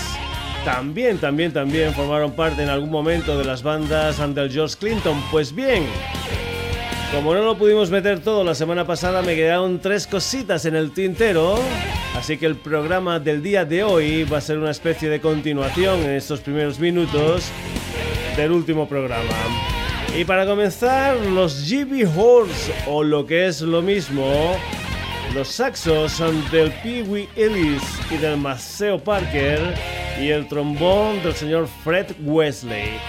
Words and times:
también, 0.65 1.17
también, 1.17 1.53
también 1.53 1.93
formaron 1.93 2.31
parte 2.31 2.63
en 2.63 2.69
algún 2.69 2.89
momento 2.89 3.37
de 3.37 3.45
las 3.45 3.63
bandas 3.63 4.17
del 4.35 4.51
George 4.51 4.75
Clinton. 4.77 5.21
Pues 5.31 5.53
bien, 5.53 5.85
como 7.13 7.33
no 7.33 7.41
lo 7.41 7.57
pudimos 7.57 7.89
meter 7.89 8.19
todo 8.19 8.43
la 8.43 8.53
semana 8.53 8.85
pasada, 8.85 9.21
me 9.21 9.35
quedaron 9.35 9.79
tres 9.79 10.05
cositas 10.05 10.65
en 10.65 10.75
el 10.75 10.91
tintero. 10.91 11.57
Así 12.17 12.37
que 12.37 12.45
el 12.45 12.55
programa 12.55 13.19
del 13.19 13.41
día 13.41 13.63
de 13.63 13.83
hoy 13.83 14.23
va 14.23 14.39
a 14.39 14.41
ser 14.41 14.57
una 14.57 14.71
especie 14.71 15.09
de 15.09 15.21
continuación 15.21 15.99
en 16.01 16.11
estos 16.11 16.41
primeros 16.41 16.79
minutos 16.79 17.49
del 18.35 18.51
último 18.51 18.87
programa. 18.89 19.33
Y 20.17 20.25
para 20.25 20.45
comenzar, 20.45 21.15
los 21.17 21.69
GB 21.69 22.07
Horse, 22.17 22.73
o 22.87 23.03
lo 23.03 23.25
que 23.25 23.47
es 23.47 23.61
lo 23.61 23.81
mismo, 23.81 24.57
los 25.33 25.47
saxos 25.47 26.11
son 26.11 26.43
del 26.49 26.71
Pee 26.83 27.03
Wee 27.03 27.29
Ellis 27.35 27.83
y 28.09 28.17
del 28.17 28.37
Maceo 28.37 28.97
Parker 28.97 29.75
y 30.19 30.29
el 30.29 30.47
trombón 30.47 31.21
del 31.23 31.33
señor 31.33 31.67
Fred 31.83 32.07
Wesley. 32.23 32.99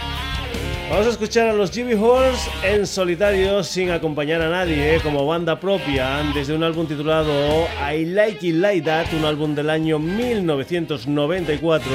Vamos 0.90 1.06
a 1.06 1.10
escuchar 1.10 1.48
a 1.48 1.52
los 1.52 1.70
Jimmy 1.70 1.94
Horse 1.94 2.50
en 2.62 2.86
solitario 2.86 3.62
sin 3.62 3.90
acompañar 3.90 4.40
a 4.40 4.48
nadie 4.48 4.96
eh, 4.96 5.00
como 5.02 5.26
banda 5.26 5.60
propia 5.60 6.22
desde 6.34 6.54
un 6.54 6.64
álbum 6.64 6.86
titulado 6.86 7.66
I 7.92 8.06
Like 8.06 8.46
It 8.46 8.54
Like 8.54 8.86
That, 8.86 9.12
un 9.12 9.24
álbum 9.26 9.54
del 9.54 9.68
año 9.68 9.98
1994. 9.98 11.92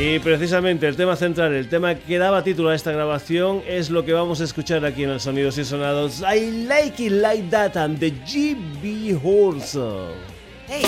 Y 0.00 0.18
precisamente 0.18 0.88
el 0.88 0.96
tema 0.96 1.14
central, 1.14 1.52
el 1.52 1.68
tema 1.68 1.94
que 1.94 2.18
daba 2.18 2.42
título 2.42 2.70
a 2.70 2.74
esta 2.74 2.90
grabación 2.90 3.62
es 3.66 3.90
lo 3.90 4.04
que 4.04 4.12
vamos 4.12 4.40
a 4.40 4.44
escuchar 4.44 4.84
aquí 4.84 5.04
en 5.04 5.10
el 5.10 5.20
Sonidos 5.20 5.58
y 5.58 5.64
Sonados. 5.64 6.20
I 6.20 6.66
Like 6.66 7.04
It 7.04 7.12
Like 7.12 7.48
That 7.50 7.76
and 7.76 7.98
the 8.00 8.10
GB 8.10 9.20
Horse. 9.22 9.78
Hey, 10.66 10.84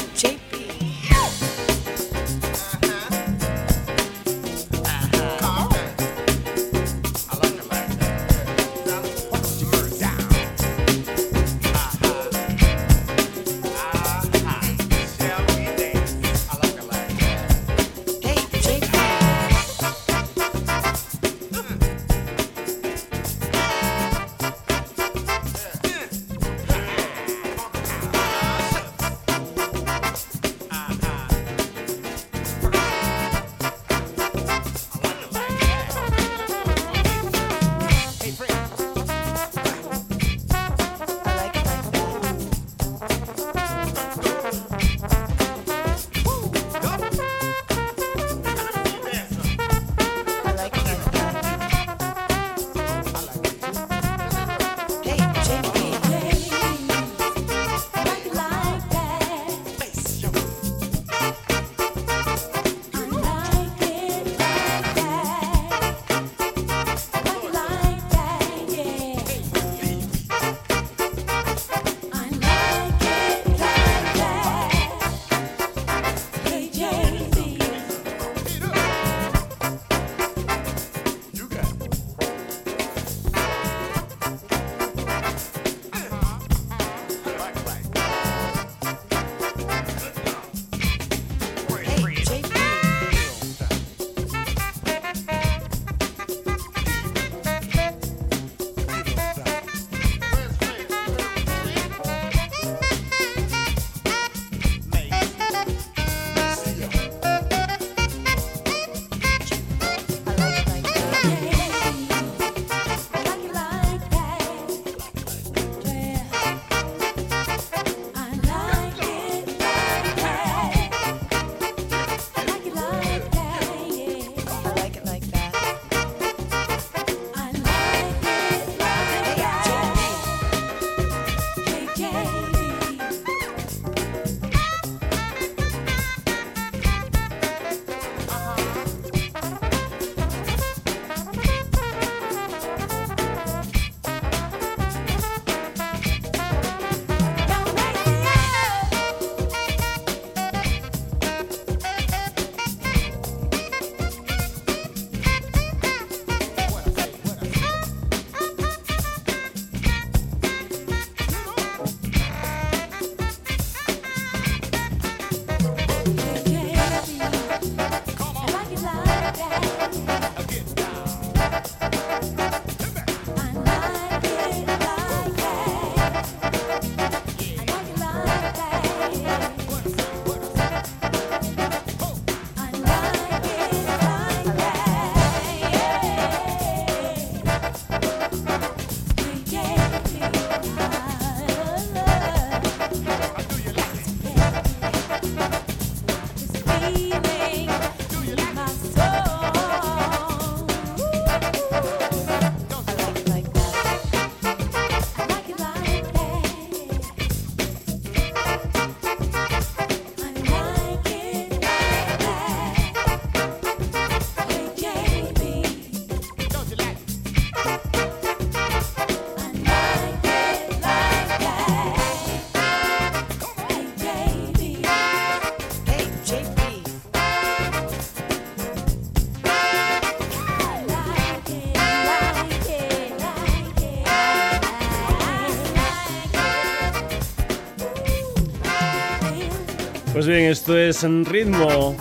Pues 240.26 240.38
bien, 240.38 240.50
esto 240.50 240.76
es 240.76 241.05
en 241.05 241.25
ritmo. 241.25 241.96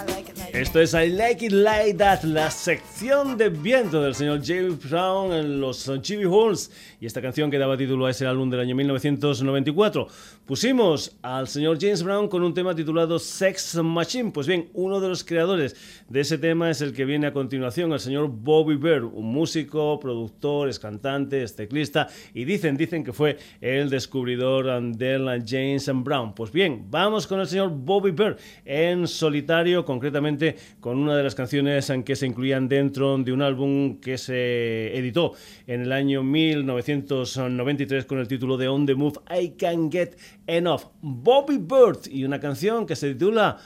Esto 0.52 0.82
es 0.82 0.96
I 0.96 1.10
Like 1.10 1.46
It 1.46 1.52
Like 1.52 1.94
That, 2.00 2.24
la 2.24 2.50
sección 2.50 3.38
de 3.38 3.50
viento 3.50 4.02
del 4.02 4.16
señor 4.16 4.42
James 4.44 4.90
Brown 4.90 5.32
en 5.32 5.62
los 5.62 5.92
Chibi 6.02 6.24
Halls 6.24 6.72
y 7.00 7.06
esta 7.06 7.22
canción 7.22 7.52
que 7.52 7.60
daba 7.60 7.78
título 7.78 8.08
a 8.08 8.10
ese 8.10 8.26
álbum 8.26 8.50
del 8.50 8.62
año 8.62 8.74
1994. 8.74 10.08
Pusimos 10.44 11.16
al 11.38 11.48
señor 11.48 11.78
James 11.80 12.02
Brown 12.02 12.28
con 12.30 12.44
un 12.44 12.54
tema 12.54 12.74
titulado 12.74 13.20
Sex 13.20 13.76
Machine. 13.84 14.32
Pues 14.32 14.48
bien, 14.48 14.70
uno 14.74 15.02
de 15.02 15.10
los 15.10 15.24
creadores 15.24 15.76
de 16.08 16.22
ese 16.22 16.38
tema 16.38 16.70
es 16.70 16.82
el 16.82 16.94
que 16.94 17.04
viene 17.04 17.28
a 17.28 17.34
continuación, 17.34 17.92
el 17.92 18.00
señor 18.00 18.30
Bobby 18.30 18.76
Bear, 18.76 19.04
un 19.04 19.26
músico, 19.26 20.00
productor, 20.00 20.70
es 20.70 20.80
cantante, 20.80 21.44
es 21.44 21.56
teclista 21.56 22.08
y 22.34 22.46
dicen, 22.46 22.78
dicen 22.78 23.04
que 23.04 23.12
fue 23.12 23.38
el 23.60 23.90
descubridor 23.90 24.82
de 24.94 25.44
James 25.46 25.92
Brown. 26.04 26.34
Pues 26.34 26.52
bien, 26.52 26.86
vamos 26.90 27.28
con 27.28 27.40
el 27.40 27.48
señor 27.48 27.70
Bobby 27.70 28.12
Bear 28.12 28.38
en 28.64 29.08
solitario, 29.08 29.84
concretamente 29.84 30.56
con 30.80 30.98
una 30.98 31.18
de 31.18 31.24
las 31.24 31.36
canciones 31.36 31.92
que 32.06 32.16
se 32.16 32.28
incluían 32.28 32.70
dentro 32.70 33.18
de 33.18 33.34
un 33.34 33.42
álbum 33.42 34.00
que 34.00 34.18
se 34.18 34.98
editó 34.98 35.34
en 35.68 35.82
el 35.82 35.92
año 35.92 36.24
1993 36.24 38.06
con 38.06 38.20
el 38.20 38.28
título 38.28 38.58
de 38.58 38.68
On 38.68 38.86
the 38.86 38.96
Move 38.96 39.20
I 39.30 39.50
Can 39.58 39.92
Get 39.92 40.16
Enough. 40.48 40.82
Bobby 41.02 41.58
Bird 41.58 42.08
y 42.10 42.24
una 42.24 42.40
canción 42.40 42.86
que 42.86 42.96
se 42.96 43.14
titula 43.14 43.58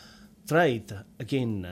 Try 0.46 0.76
It 0.76 0.92
Again. 1.20 1.66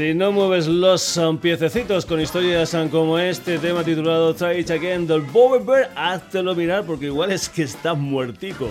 Si 0.00 0.14
no 0.14 0.32
mueves 0.32 0.66
los 0.66 1.18
um, 1.18 1.36
piececitos 1.36 2.06
con 2.06 2.22
historias 2.22 2.72
um, 2.72 2.88
como 2.88 3.18
este 3.18 3.58
tema 3.58 3.84
titulado 3.84 4.32
Try 4.34 4.60
It 4.60 4.70
Again 4.70 5.06
del 5.06 5.20
Bob 5.20 5.62
Bear, 5.62 5.90
háztelo 5.94 6.54
mirar 6.54 6.84
porque 6.84 7.04
igual 7.04 7.30
es 7.30 7.50
que 7.50 7.64
está 7.64 7.92
muertico. 7.92 8.66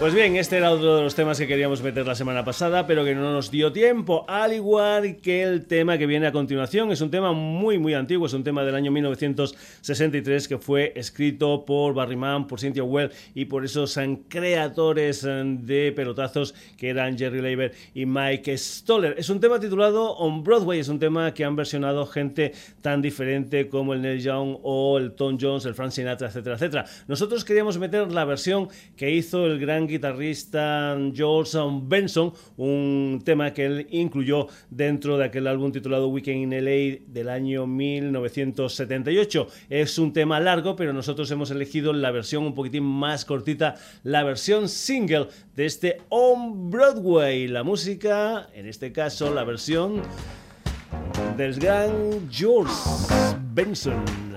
Pues 0.00 0.14
bien, 0.14 0.36
este 0.36 0.56
era 0.56 0.70
otro 0.70 0.96
de 0.96 1.02
los 1.02 1.14
temas 1.14 1.38
que 1.38 1.46
queríamos 1.46 1.82
meter 1.82 2.06
la 2.06 2.14
semana 2.14 2.42
pasada, 2.42 2.86
pero 2.86 3.04
que 3.04 3.14
no 3.14 3.34
nos 3.34 3.50
dio 3.50 3.70
tiempo, 3.70 4.24
al 4.28 4.54
igual 4.54 5.16
que 5.16 5.42
el 5.42 5.66
tema 5.66 5.98
que 5.98 6.06
viene 6.06 6.26
a 6.26 6.32
continuación. 6.32 6.90
Es 6.90 7.02
un 7.02 7.10
tema 7.10 7.34
muy, 7.34 7.78
muy 7.78 7.92
antiguo, 7.92 8.26
es 8.26 8.32
un 8.32 8.42
tema 8.42 8.64
del 8.64 8.76
año 8.76 8.90
1963 8.92 10.48
que 10.48 10.56
fue 10.56 10.94
escrito 10.96 11.66
por 11.66 11.92
Barry 11.92 12.16
Mann, 12.16 12.46
por 12.46 12.58
Cynthia 12.58 12.82
Well 12.82 13.10
y 13.34 13.44
por 13.44 13.62
esos 13.62 14.00
creadores 14.30 15.20
de 15.20 15.92
pelotazos 15.94 16.54
que 16.78 16.88
eran 16.88 17.18
Jerry 17.18 17.42
Leiber 17.42 17.74
y 17.92 18.06
Mike 18.06 18.56
Stoller. 18.56 19.16
Es 19.18 19.28
un 19.28 19.38
tema 19.38 19.60
titulado 19.60 20.12
On 20.16 20.42
Broadway, 20.42 20.80
es 20.80 20.88
un 20.88 20.98
tema 20.98 21.34
que 21.34 21.44
han 21.44 21.56
versionado 21.56 22.06
gente 22.06 22.52
tan 22.80 23.02
diferente 23.02 23.68
como 23.68 23.92
el 23.92 24.00
Neil 24.00 24.22
Young 24.22 24.60
o 24.62 24.96
el 24.96 25.12
Tom 25.12 25.36
Jones, 25.38 25.66
el 25.66 25.74
Frank 25.74 25.90
Sinatra, 25.90 26.28
etcétera, 26.28 26.54
etcétera. 26.54 26.86
Nosotros 27.06 27.44
queríamos 27.44 27.76
meter 27.76 28.10
la 28.10 28.24
versión 28.24 28.70
que 28.96 29.10
hizo 29.10 29.44
el 29.44 29.58
gran 29.58 29.89
guitarrista 29.90 30.96
George 31.12 31.58
Benson, 31.82 32.32
un 32.56 33.20
tema 33.24 33.52
que 33.52 33.66
él 33.66 33.86
incluyó 33.90 34.46
dentro 34.70 35.18
de 35.18 35.26
aquel 35.26 35.46
álbum 35.46 35.72
titulado 35.72 36.08
Weekend 36.08 36.52
in 36.52 36.64
LA 36.64 37.04
del 37.06 37.28
año 37.28 37.66
1978. 37.66 39.48
Es 39.68 39.98
un 39.98 40.12
tema 40.12 40.40
largo, 40.40 40.76
pero 40.76 40.92
nosotros 40.92 41.30
hemos 41.30 41.50
elegido 41.50 41.92
la 41.92 42.10
versión 42.10 42.44
un 42.44 42.54
poquitín 42.54 42.84
más 42.84 43.24
cortita, 43.24 43.74
la 44.02 44.22
versión 44.22 44.68
single 44.68 45.28
de 45.54 45.66
este 45.66 45.98
On 46.08 46.70
Broadway. 46.70 47.48
La 47.48 47.62
música, 47.62 48.48
en 48.54 48.66
este 48.66 48.92
caso, 48.92 49.34
la 49.34 49.44
versión 49.44 50.02
del 51.36 51.54
gran 51.54 52.28
George 52.30 52.72
Benson. 53.52 54.29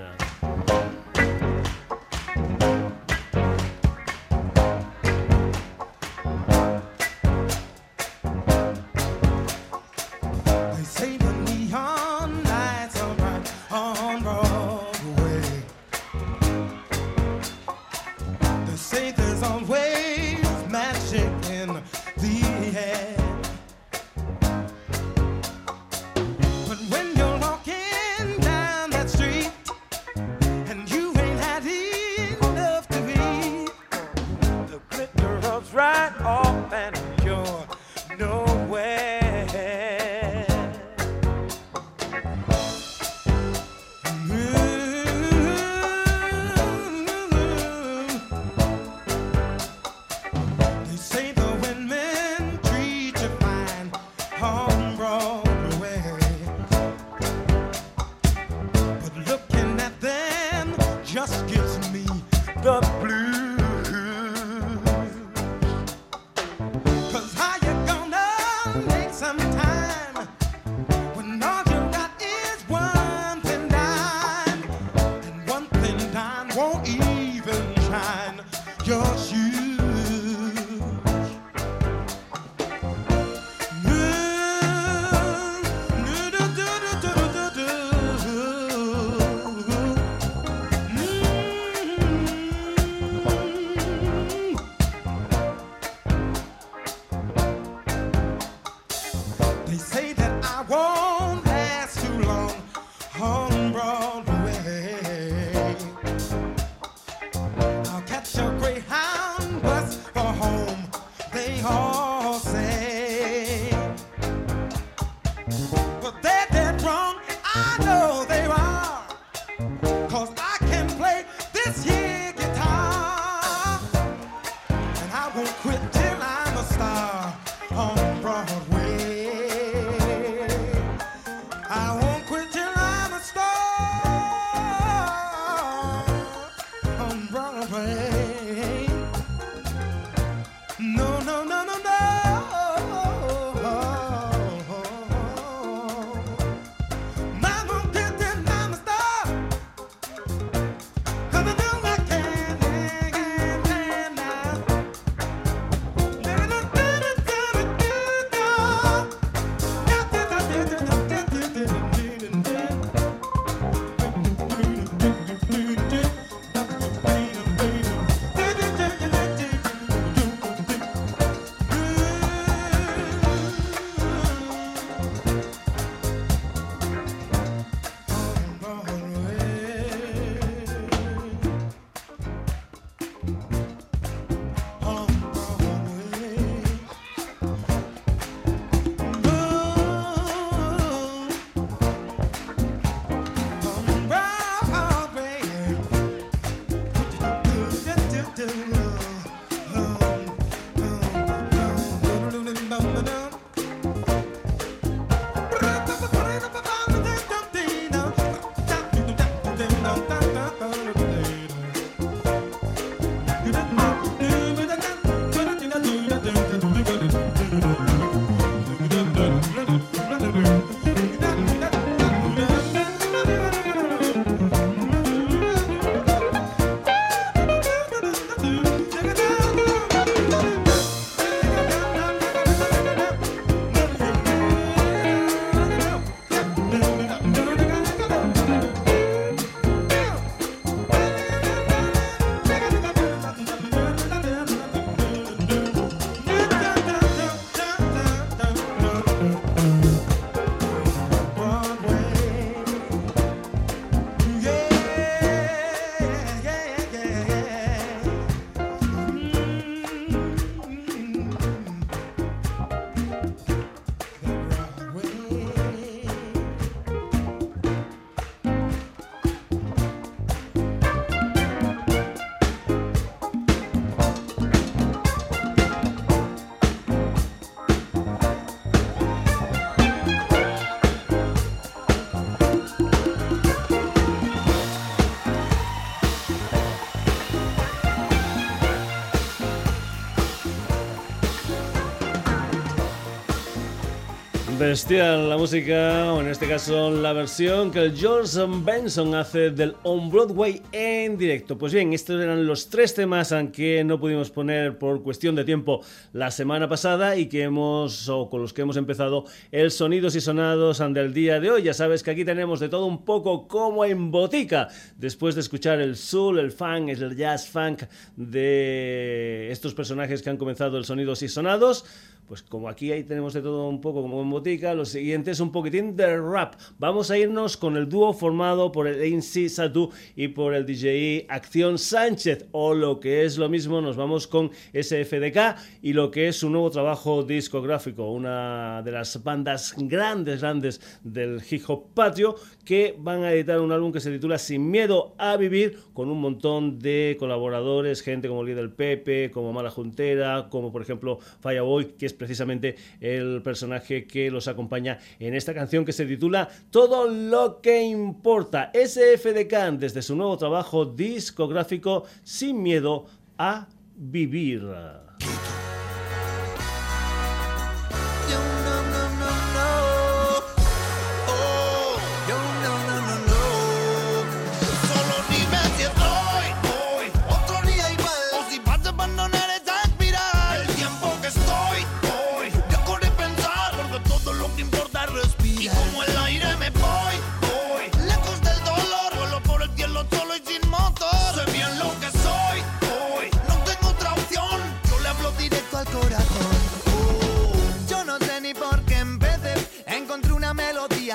Bestial 294.58 295.28
la 295.28 295.36
música, 295.36 296.12
o 296.12 296.20
en 296.20 296.28
este 296.28 296.46
caso 296.46 296.90
la 296.90 297.12
versión 297.12 297.72
que 297.72 297.80
el 297.80 297.96
George 297.96 298.38
Benson 298.64 299.14
hace 299.14 299.50
del 299.50 299.74
On 299.82 300.10
Broadway 300.10 300.62
en 300.70 301.18
directo. 301.18 301.58
Pues 301.58 301.72
bien, 301.72 301.92
estos 301.92 302.22
eran 302.22 302.46
los 302.46 302.68
tres 302.68 302.94
temas 302.94 303.34
que 303.52 303.82
no 303.82 303.98
pudimos 303.98 304.30
poner 304.30 304.78
por 304.78 305.02
cuestión 305.02 305.34
de 305.34 305.44
tiempo 305.44 305.80
la 306.12 306.30
semana 306.30 306.68
pasada 306.68 307.16
y 307.16 307.26
que 307.26 307.42
hemos, 307.42 308.08
o 308.08 308.30
con 308.30 308.42
los 308.42 308.52
que 308.52 308.62
hemos 308.62 308.76
empezado 308.76 309.24
el 309.50 309.72
Sonidos 309.72 310.14
y 310.14 310.20
Sonados 310.20 310.78
del 310.78 311.12
día 311.12 311.40
de 311.40 311.50
hoy. 311.50 311.62
Ya 311.64 311.74
sabes 311.74 312.02
que 312.02 312.12
aquí 312.12 312.24
tenemos 312.24 312.60
de 312.60 312.68
todo 312.68 312.86
un 312.86 313.04
poco 313.04 313.48
como 313.48 313.84
en 313.84 314.12
botica. 314.12 314.68
Después 314.96 315.34
de 315.34 315.40
escuchar 315.40 315.80
el 315.80 315.96
soul, 315.96 316.38
el 316.38 316.52
funk, 316.52 316.90
el 316.90 317.16
jazz 317.16 317.48
funk 317.48 317.82
de 318.16 319.48
estos 319.50 319.74
personajes 319.74 320.22
que 320.22 320.30
han 320.30 320.36
comenzado 320.36 320.78
el 320.78 320.84
Sonidos 320.84 321.22
y 321.22 321.28
Sonados 321.28 321.84
pues 322.26 322.42
como 322.42 322.68
aquí 322.68 322.90
ahí 322.92 323.04
tenemos 323.04 323.34
de 323.34 323.42
todo 323.42 323.68
un 323.68 323.80
poco 323.80 324.02
como 324.02 324.22
en 324.22 324.30
botica, 324.30 324.74
lo 324.74 324.84
siguiente 324.84 325.30
es 325.30 325.40
un 325.40 325.52
poquitín 325.52 325.96
de 325.96 326.18
rap. 326.18 326.54
Vamos 326.78 327.10
a 327.10 327.18
irnos 327.18 327.56
con 327.56 327.76
el 327.76 327.88
dúo 327.88 328.12
formado 328.12 328.72
por 328.72 328.86
el 328.88 329.00
ANC 329.00 329.48
Satu 329.48 329.90
y 330.16 330.28
por 330.28 330.54
el 330.54 330.64
DJ 330.64 331.26
Acción 331.28 331.78
Sánchez, 331.78 332.48
o 332.52 332.74
lo 332.74 333.00
que 333.00 333.24
es 333.24 333.36
lo 333.36 333.48
mismo, 333.48 333.80
nos 333.80 333.96
vamos 333.96 334.26
con 334.26 334.50
SFDK 334.72 335.56
y 335.82 335.92
lo 335.92 336.10
que 336.10 336.28
es 336.28 336.36
su 336.36 336.48
nuevo 336.48 336.70
trabajo 336.70 337.22
discográfico, 337.22 338.10
una 338.10 338.82
de 338.82 338.92
las 338.92 339.22
bandas 339.22 339.74
grandes, 339.76 340.40
grandes 340.40 340.80
del 341.02 341.42
hip 341.48 341.62
hop 341.68 341.92
patio, 341.94 342.36
que 342.64 342.94
van 342.98 343.22
a 343.24 343.32
editar 343.32 343.60
un 343.60 343.72
álbum 343.72 343.92
que 343.92 344.00
se 344.00 344.10
titula 344.10 344.38
Sin 344.38 344.70
Miedo 344.70 345.14
a 345.18 345.36
Vivir, 345.36 345.78
con 345.92 346.08
un 346.10 346.20
montón 346.20 346.78
de 346.78 347.16
colaboradores, 347.18 348.02
gente 348.02 348.28
como 348.28 348.44
Líder 348.44 348.74
Pepe, 348.74 349.30
como 349.30 349.52
Mala 349.52 349.70
Juntera, 349.70 350.48
como 350.50 350.72
por 350.72 350.82
ejemplo 350.82 351.18
Fireboy, 351.40 351.92
que 351.98 352.06
es 352.06 352.13
precisamente 352.16 352.76
el 353.00 353.42
personaje 353.42 354.06
que 354.06 354.30
los 354.30 354.48
acompaña 354.48 354.98
en 355.18 355.34
esta 355.34 355.54
canción 355.54 355.84
que 355.84 355.92
se 355.92 356.06
titula 356.06 356.48
Todo 356.70 357.08
lo 357.08 357.60
que 357.60 357.82
importa. 357.82 358.70
SFDK 358.74 359.78
desde 359.78 360.02
su 360.02 360.16
nuevo 360.16 360.36
trabajo 360.36 360.84
discográfico 360.84 362.04
Sin 362.22 362.62
miedo 362.62 363.06
a 363.38 363.68
vivir. 363.96 364.62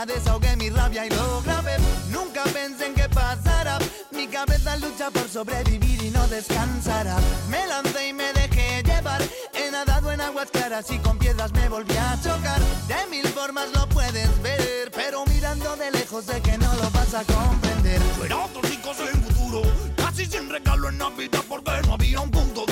Desahogué 0.05 0.55
mi 0.55 0.69
rabia 0.69 1.05
y 1.05 1.09
lo 1.09 1.41
grabé. 1.41 1.77
Nunca 2.09 2.43
pensé 2.43 2.88
en 2.88 2.93
que 2.93 3.09
pasara. 3.09 3.79
Mi 4.12 4.27
cabeza 4.27 4.77
lucha 4.77 5.09
por 5.12 5.27
sobrevivir 5.27 6.03
y 6.03 6.09
no 6.12 6.27
descansará. 6.27 7.17
Me 7.49 7.65
lancé 7.67 8.09
y 8.09 8.13
me 8.13 8.31
dejé 8.33 8.83
llevar. 8.83 9.21
He 9.53 9.71
nadado 9.71 10.12
en 10.12 10.21
aguas 10.21 10.49
claras 10.51 10.89
y 10.91 10.97
con 10.99 11.17
piedras 11.17 11.51
me 11.53 11.69
volví 11.69 11.95
a 11.97 12.17
chocar. 12.21 12.59
De 12.88 13.07
mil 13.09 13.27
formas 13.29 13.69
lo 13.73 13.88
puedes 13.89 14.29
ver, 14.41 14.91
pero 14.91 15.25
mirando 15.25 15.75
de 15.75 15.91
lejos 15.91 16.25
sé 16.25 16.41
que 16.41 16.57
no 16.57 16.73
lo 16.75 16.89
vas 16.91 17.13
a 17.13 17.23
comprender. 17.23 18.01
Fuera 18.17 18.38
otros 18.38 18.69
chicos 18.71 18.97
en 18.99 19.23
futuro, 19.23 19.62
casi 19.95 20.25
sin 20.25 20.49
regalo 20.49 20.89
en 20.89 20.97
Navidad 20.97 21.43
porque 21.47 21.71
no 21.88 21.93
había 21.93 22.19
un 22.19 22.31
punto 22.31 22.65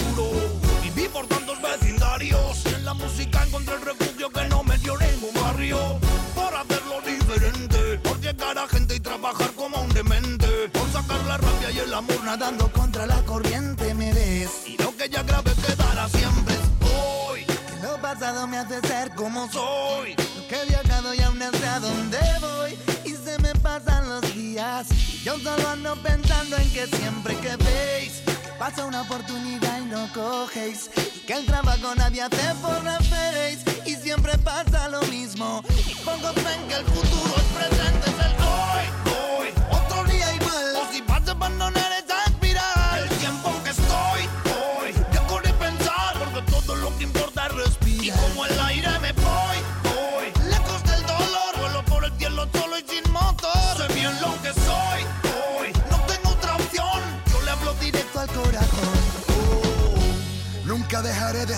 nadando 12.27 12.69
contra 12.73 13.05
la 13.05 13.21
corriente, 13.23 13.93
me 13.93 14.11
ves. 14.11 14.49
Y 14.65 14.75
lo 14.83 14.93
que 14.97 15.07
ya 15.07 15.23
grave 15.23 15.53
quedará 15.65 16.09
siempre 16.09 16.55
es 16.55 16.89
hoy. 16.93 17.45
lo 17.81 18.01
pasado 18.01 18.45
me 18.47 18.57
hace 18.57 18.81
ser 18.81 19.15
como 19.15 19.49
soy. 19.49 20.13
Lo 20.35 20.47
que 20.49 20.61
he 20.61 20.65
viajado 20.65 21.13
y 21.13 21.21
aún 21.21 21.39
no 21.39 21.49
sé 21.51 21.65
a 21.65 21.79
dónde 21.79 22.19
voy. 22.41 22.77
Y 23.05 23.11
se 23.11 23.39
me 23.39 23.55
pasan 23.55 24.09
los 24.09 24.21
días. 24.35 24.87
Y 24.91 25.23
yo 25.23 25.39
solo 25.39 25.69
ando 25.69 25.95
pensando 26.03 26.57
en 26.57 26.69
que 26.73 26.85
siempre 26.87 27.33
que 27.37 27.55
veis 27.55 28.21
pasa 28.59 28.83
una 28.85 29.03
oportunidad 29.03 29.79
y 29.79 29.85
no 29.85 30.11
cogéis. 30.13 30.89
que 31.25 31.33
el 31.33 31.45
trabajo 31.45 31.95
nadie 31.95 32.23
hace 32.23 32.53
por 32.61 32.83
referéis. 32.83 33.59
Y 33.85 33.95
siempre 33.95 34.37
pasa 34.39 34.89
lo 34.89 35.01
mismo. 35.03 35.63
Y 35.87 35.95
pocos 36.03 36.35
ven 36.35 36.67
que 36.67 36.75
el 36.75 36.85
futuro 36.85 37.35
es 37.37 37.49
presente, 37.57 38.09
es 38.09 38.19
el 38.25 38.35
hoy, 38.43 38.85
hoy. 39.15 39.47
Otro 39.71 40.03
día 40.11 40.35
igual. 40.35 40.75
O 40.75 40.91
si 40.91 41.01
vas 41.03 41.25
a 41.29 41.35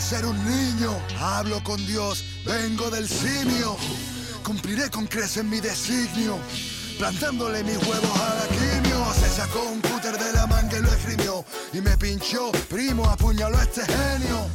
ser 0.09 0.25
un 0.25 0.43
niño. 0.43 0.91
Hablo 1.19 1.63
con 1.63 1.77
Dios, 1.85 2.25
vengo 2.43 2.89
del 2.89 3.07
simio. 3.07 3.77
Cumpliré 4.43 4.89
con 4.89 5.05
creces 5.05 5.43
mi 5.43 5.59
designio. 5.59 6.39
Plantándole 6.97 7.63
mis 7.63 7.77
huevos 7.77 8.19
a 8.19 8.35
la 8.39 8.47
quimio. 8.47 9.05
Se 9.13 9.29
sacó 9.29 9.61
un 9.71 9.79
cúter 9.81 10.17
de 10.17 10.33
la 10.33 10.47
manga 10.47 10.79
y 10.79 10.81
lo 10.81 10.89
escribió. 10.89 11.45
Y 11.73 11.81
me 11.81 11.95
pinchó, 11.95 12.51
primo, 12.67 13.05
apuñaló 13.05 13.55
a 13.59 13.63
este 13.63 13.81
genio. 13.85 14.47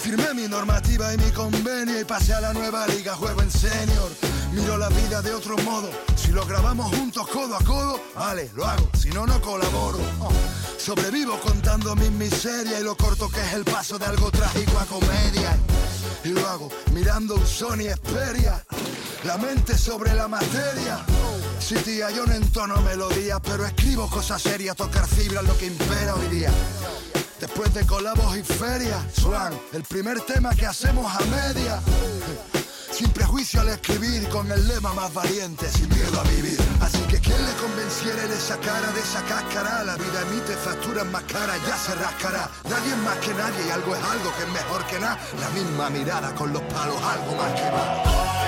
Firmé 0.00 0.32
mi 0.32 0.48
normativa 0.48 1.12
y 1.12 1.18
mi 1.18 1.30
convenio 1.32 2.00
y 2.00 2.04
pasé 2.04 2.32
a 2.32 2.40
la 2.40 2.54
nueva 2.54 2.86
liga, 2.86 3.14
juego 3.14 3.42
en 3.42 3.50
senior. 3.50 4.10
Miro 4.52 4.78
la 4.78 4.88
vida 4.88 5.20
de 5.20 5.34
otro 5.34 5.58
modo. 5.58 5.90
Si 6.16 6.28
lo 6.32 6.46
grabamos 6.46 6.94
juntos 6.96 7.26
codo 7.28 7.56
a 7.56 7.60
codo, 7.62 8.00
vale, 8.16 8.50
lo 8.54 8.64
hago. 8.64 8.88
Si 8.98 9.10
no, 9.10 9.26
no 9.26 9.38
colaboro. 9.42 9.63
Sobrevivo 10.84 11.40
contando 11.40 11.96
mis 11.96 12.10
miserias 12.10 12.78
y 12.78 12.84
lo 12.84 12.94
corto 12.94 13.30
que 13.30 13.40
es 13.40 13.54
el 13.54 13.64
paso 13.64 13.98
de 13.98 14.04
algo 14.04 14.30
trágico 14.30 14.78
a 14.78 14.84
comedia. 14.84 15.56
Y 16.22 16.28
lo 16.28 16.46
hago 16.46 16.68
mirando 16.92 17.36
un 17.36 17.46
Sony 17.46 17.88
Xperia. 17.94 18.62
La 19.24 19.38
mente 19.38 19.78
sobre 19.78 20.12
la 20.12 20.28
materia. 20.28 20.98
Sí, 21.58 21.76
tía, 21.76 22.10
yo 22.10 22.26
no 22.26 22.34
entono 22.34 22.82
melodías, 22.82 23.40
pero 23.42 23.64
escribo 23.64 24.10
cosas 24.10 24.42
serias, 24.42 24.76
tocar 24.76 25.06
fibras, 25.06 25.44
lo 25.44 25.56
que 25.56 25.68
impera 25.68 26.16
hoy 26.16 26.28
día. 26.28 26.50
Después 27.40 27.72
de 27.72 27.86
colabos 27.86 28.36
y 28.36 28.42
ferias, 28.42 29.02
Swan, 29.18 29.58
el 29.72 29.84
primer 29.84 30.20
tema 30.20 30.54
que 30.54 30.66
hacemos 30.66 31.10
a 31.10 31.20
media. 31.24 31.80
Sin 32.94 33.10
prejuicio 33.10 33.60
al 33.60 33.70
escribir, 33.70 34.28
con 34.28 34.48
el 34.52 34.68
lema 34.68 34.92
más 34.92 35.12
valiente, 35.12 35.68
sin 35.68 35.88
miedo 35.88 36.20
a 36.20 36.22
vivir. 36.30 36.56
Así 36.80 37.00
que 37.10 37.18
quien 37.18 37.44
le 37.44 37.52
convenciere 37.54 38.28
de 38.28 38.36
esa 38.36 38.56
cara, 38.58 38.92
de 38.92 39.00
esa 39.00 39.20
cáscara, 39.24 39.82
la 39.82 39.96
vida 39.96 40.22
emite 40.30 40.52
facturas 40.54 41.04
más 41.06 41.24
caras, 41.24 41.58
ya 41.66 41.76
se 41.76 41.92
rascará. 41.96 42.48
Nadie 42.70 42.92
es 42.92 42.98
más 42.98 43.16
que 43.18 43.34
nadie 43.34 43.66
y 43.66 43.70
algo 43.70 43.96
es 43.96 44.04
algo 44.04 44.32
que 44.36 44.44
es 44.44 44.48
mejor 44.48 44.86
que 44.86 45.00
nada. 45.00 45.18
La 45.40 45.50
misma 45.50 45.90
mirada 45.90 46.32
con 46.36 46.52
los 46.52 46.62
palos, 46.62 47.02
algo 47.02 47.34
más 47.34 47.52
que 47.60 47.70
más. 47.72 48.43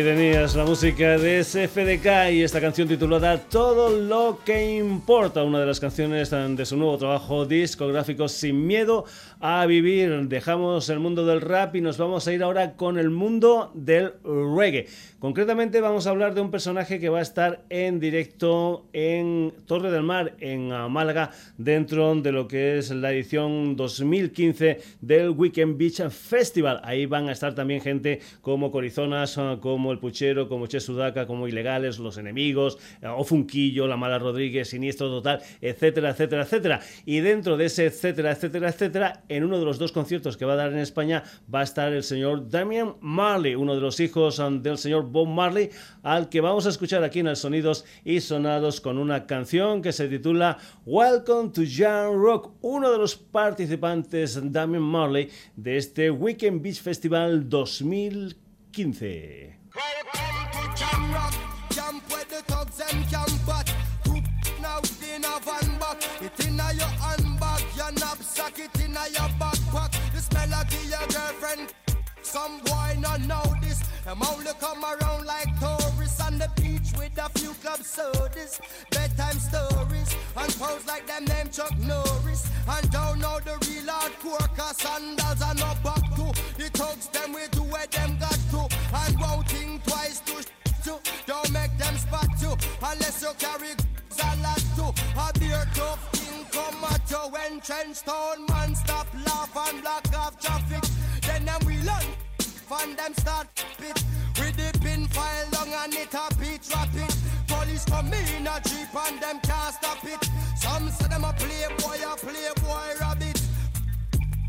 Aquí 0.00 0.08
tenías 0.08 0.54
la 0.54 0.64
música 0.64 1.18
de 1.18 1.44
SFDK 1.44 2.32
y 2.32 2.42
esta 2.42 2.58
canción 2.58 2.88
titulada 2.88 3.36
Todo 3.36 3.90
lo 3.90 4.38
que 4.46 4.78
importa, 4.78 5.44
una 5.44 5.60
de 5.60 5.66
las 5.66 5.78
canciones 5.78 6.30
de 6.30 6.64
su 6.64 6.78
nuevo 6.78 6.96
trabajo 6.96 7.44
discográfico 7.44 8.26
Sin 8.26 8.66
miedo 8.66 9.04
a 9.40 9.64
vivir. 9.66 10.28
Dejamos 10.28 10.88
el 10.90 11.00
mundo 11.00 11.24
del 11.24 11.40
rap 11.40 11.74
y 11.74 11.80
nos 11.80 11.98
vamos 11.98 12.28
a 12.28 12.32
ir 12.32 12.42
ahora 12.42 12.76
con 12.76 12.98
el 12.98 13.10
mundo 13.10 13.72
del 13.74 14.12
reggae. 14.22 14.86
Concretamente 15.18 15.80
vamos 15.80 16.06
a 16.06 16.10
hablar 16.10 16.34
de 16.34 16.40
un 16.40 16.50
personaje 16.50 17.00
que 17.00 17.08
va 17.08 17.18
a 17.18 17.22
estar 17.22 17.64
en 17.68 18.00
directo 18.00 18.86
en 18.92 19.52
Torre 19.66 19.90
del 19.90 20.02
Mar, 20.02 20.34
en 20.40 20.68
Málaga, 20.90 21.30
dentro 21.58 22.14
de 22.14 22.32
lo 22.32 22.48
que 22.48 22.78
es 22.78 22.90
la 22.90 23.12
edición 23.12 23.76
2015 23.76 24.80
del 25.00 25.30
Weekend 25.30 25.76
Beach 25.76 26.08
Festival. 26.10 26.80
Ahí 26.84 27.06
van 27.06 27.28
a 27.28 27.32
estar 27.32 27.54
también 27.54 27.80
gente 27.80 28.20
como 28.40 28.70
Corizonas, 28.70 29.38
como 29.60 29.92
El 29.92 29.98
Puchero, 29.98 30.48
como 30.48 30.66
Che 30.66 30.80
Sudaca, 30.80 31.26
como 31.26 31.48
Ilegales, 31.48 31.98
Los 31.98 32.16
Enemigos, 32.16 32.78
o 33.02 33.24
Funquillo, 33.24 33.86
La 33.86 33.96
Mala 33.96 34.18
Rodríguez, 34.18 34.68
Siniestro 34.68 35.08
Total, 35.08 35.40
etcétera, 35.60 36.10
etcétera, 36.10 36.42
etcétera. 36.42 36.80
Y 37.04 37.20
dentro 37.20 37.56
de 37.56 37.66
ese 37.66 37.86
etcétera, 37.86 38.32
etcétera, 38.32 38.68
etcétera, 38.68 39.22
en 39.30 39.44
uno 39.44 39.58
de 39.58 39.64
los 39.64 39.78
dos 39.78 39.92
conciertos 39.92 40.36
que 40.36 40.44
va 40.44 40.54
a 40.54 40.56
dar 40.56 40.72
en 40.72 40.78
España 40.78 41.22
va 41.52 41.60
a 41.60 41.64
estar 41.64 41.92
el 41.92 42.02
señor 42.02 42.50
Damian 42.50 42.96
Marley, 43.00 43.54
uno 43.54 43.74
de 43.74 43.80
los 43.80 44.00
hijos 44.00 44.38
um, 44.40 44.60
del 44.60 44.76
señor 44.76 45.04
Bob 45.04 45.28
Marley, 45.28 45.70
al 46.02 46.28
que 46.28 46.40
vamos 46.40 46.66
a 46.66 46.70
escuchar 46.70 47.04
aquí 47.04 47.20
en 47.20 47.28
el 47.28 47.36
Sonidos 47.36 47.84
y 48.04 48.20
Sonados 48.20 48.80
con 48.80 48.98
una 48.98 49.26
canción 49.26 49.82
que 49.82 49.92
se 49.92 50.08
titula 50.08 50.58
Welcome 50.84 51.50
to 51.50 51.62
Jam 51.64 52.14
Rock, 52.14 52.54
uno 52.60 52.90
de 52.90 52.98
los 52.98 53.14
participantes 53.16 54.40
Damian 54.52 54.82
Marley 54.82 55.30
de 55.56 55.76
este 55.76 56.10
Weekend 56.10 56.60
Beach 56.60 56.82
Festival 56.82 57.48
2015. 57.48 59.60
Uh, 68.40 68.50
Some 72.22 72.60
boy 72.60 72.96
not 72.98 73.20
know 73.22 73.42
this. 73.62 73.80
Them 74.04 74.22
only 74.22 74.52
come 74.58 74.82
around 74.82 75.26
like 75.26 75.48
tourists 75.60 76.20
on 76.20 76.38
the 76.38 76.48
beach 76.56 76.92
with 76.96 77.18
a 77.18 77.28
few 77.38 77.52
club 77.54 77.82
sodas, 77.82 78.60
bedtime 78.90 79.38
stories, 79.38 80.16
and 80.36 80.52
pose 80.54 80.86
like 80.86 81.06
them 81.06 81.24
name 81.26 81.48
Chuck 81.50 81.76
Norris. 81.80 82.48
And 82.68 82.90
don't 82.90 83.18
know 83.18 83.40
the 83.40 83.58
real 83.68 83.86
hardcore, 83.92 84.56
cause 84.56 84.78
sandals 84.78 85.42
are 85.42 85.54
not 85.54 85.82
back 85.82 86.04
to. 86.16 86.32
The 86.56 86.70
thugs 86.72 87.08
them 87.08 87.32
we 87.34 87.42
do 87.50 87.62
where 87.64 87.86
them 87.88 88.16
got 88.18 88.38
to. 88.52 88.68
And 88.94 89.20
won't 89.20 89.48
think 89.48 89.84
twice 89.84 90.20
to 90.20 90.42
to. 90.84 90.98
Don't 91.26 91.50
make 91.52 91.76
them 91.78 91.96
spot 91.96 92.28
you 92.40 92.56
unless 92.82 93.22
you 93.22 93.32
carry 93.38 93.72
a 93.72 94.36
lot 94.42 94.64
to. 94.76 94.86
A 95.20 95.38
beer 95.38 95.66
tough 95.74 96.19
come 97.20 97.32
when 97.32 97.60
trench 97.60 98.02
town 98.02 98.46
man 98.48 98.74
stop 98.74 99.06
laugh 99.26 99.56
and 99.68 99.82
block 99.82 100.06
off 100.16 100.38
traffic. 100.40 100.82
Then 101.22 101.44
them 101.44 101.60
we 101.66 101.76
learn. 101.78 102.08
Fan 102.38 102.96
them 102.96 103.14
start 103.14 103.46
pit. 103.78 104.02
With 104.38 104.56
the 104.56 104.78
pin 104.80 105.06
file 105.08 105.48
long 105.54 105.72
and 105.84 105.94
it 105.94 106.14
a 106.14 106.34
beat 106.36 106.62
rapid. 106.74 107.14
Police 107.46 107.84
come 107.84 108.12
in 108.12 108.46
a 108.46 108.60
jeep 108.68 108.94
and 109.06 109.20
them 109.22 109.40
can't 109.42 109.74
stop 109.74 110.04
it. 110.04 110.22
Some 110.56 110.88
say 110.90 111.08
them 111.08 111.24
a 111.24 111.32
playboy, 111.32 111.98
a 112.06 112.16
playboy 112.16 112.88
rabbit. 113.00 113.40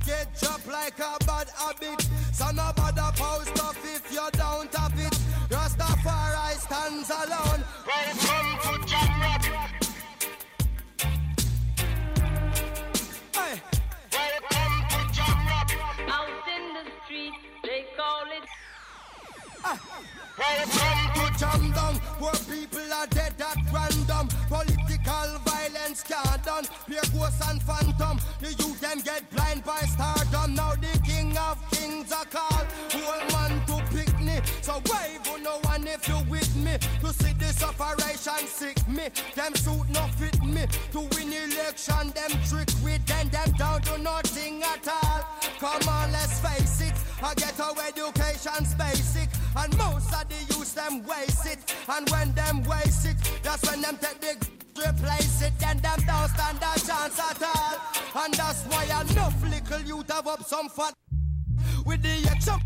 Get 0.06 0.28
dropped 0.40 0.68
like 0.68 1.00
a 1.00 1.18
bad 1.26 1.48
habit. 1.58 2.02
Son 2.34 2.60
of 2.60 2.78
a 2.78 3.12
post 3.16 3.64
off 3.64 3.80
if 3.84 4.12
you 4.12 4.28
don't 4.34 4.74
have 4.76 5.00
it. 5.00 5.18
Rastafari 5.50 6.60
stands 6.60 7.10
alone. 7.10 7.64
Welcome 7.88 8.51
Welcome 19.64 21.14
to 21.14 21.40
jam 21.40 21.72
down, 21.72 21.96
where 22.20 22.34
people 22.50 22.94
are 22.94 23.08
dead 23.08 23.36
at 23.40 23.58
random. 23.72 24.28
Political 24.48 25.40
violence 25.46 26.04
can't 26.04 26.44
done. 26.44 26.66
Pure 26.88 27.02
ghosts 27.14 27.48
and 27.48 27.62
phantom. 27.62 28.20
The 28.40 28.48
youth 28.48 28.80
them 28.82 29.00
get 29.02 29.30
blind 29.30 29.64
by 29.64 29.82
stardom. 29.82 30.56
Now 30.56 30.74
the 30.76 31.00
king 31.06 31.38
of 31.38 31.58
kings 31.72 32.12
are 32.12 32.26
called. 32.26 32.68
Whole 32.92 33.28
man 33.34 33.66
to 33.68 33.96
pick 33.96 34.20
me. 34.20 34.40
So 34.62 34.82
wave 34.92 35.28
on 35.32 35.44
no 35.44 35.60
one 35.64 35.86
if 35.88 36.08
you 36.08 36.18
with 36.30 36.56
me. 36.56 36.78
To 37.02 37.14
see 37.14 37.34
this 37.34 37.62
operation 37.64 38.48
sick 38.48 38.88
me. 38.88 39.10
Them 39.36 39.54
suit 39.56 39.90
no 39.90 40.08
fit 40.18 40.42
me. 40.44 40.66
To 40.94 41.00
win 41.14 41.34
election, 41.34 42.10
them 42.16 42.32
trick 42.50 42.70
with 42.84 43.06
them. 43.06 43.30
Them 43.30 43.52
down 43.58 43.82
to 43.84 43.98
nothing 44.00 44.64
at 44.64 44.88
all. 44.88 45.22
Come 45.60 45.88
on, 45.88 46.12
let's 46.12 46.40
face 46.40 46.82
it. 46.82 46.94
I 47.22 47.36
get 47.36 47.60
away. 47.60 47.92
And 49.62 49.78
most 49.78 50.14
of 50.14 50.28
the 50.28 50.54
youth 50.54 50.74
them 50.76 51.06
waste 51.06 51.46
it. 51.46 51.76
And 51.88 52.10
when 52.10 52.34
them 52.34 52.64
waste 52.64 53.06
it, 53.06 53.18
that's 53.44 53.70
when 53.70 53.82
them 53.82 53.98
take 53.98 54.20
the 54.20 54.34
replace 54.78 55.42
it. 55.42 55.54
Then 55.60 55.78
them 55.80 56.00
don't 56.08 56.30
stand 56.30 56.58
a 56.58 56.80
chance 56.80 57.20
at 57.20 57.44
all. 57.44 58.24
And 58.24 58.34
that's 58.34 58.64
why 58.66 58.86
enough 58.86 59.36
little 59.44 59.82
youth 59.82 60.12
have 60.12 60.28
up 60.28 60.44
some 60.44 60.70
fat 60.70 60.94
with 61.86 62.02
the 62.02 62.30
extra 62.32 62.60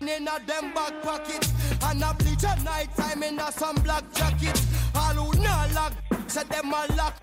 in 0.00 0.28
a 0.28 0.38
them 0.46 0.74
back 0.74 1.02
pocket 1.02 1.50
and 1.84 2.02
a 2.02 2.14
bleach 2.14 2.44
at 2.44 2.62
night 2.62 2.94
time 2.94 3.22
in 3.22 3.38
a 3.38 3.50
some 3.52 3.76
black 3.76 4.04
jacket. 4.12 4.60
All 4.94 5.14
who 5.14 5.42
not 5.42 5.72
lock, 5.72 5.92
said 6.26 6.48
them 6.48 6.72
a 6.72 6.86
lock. 6.94 7.14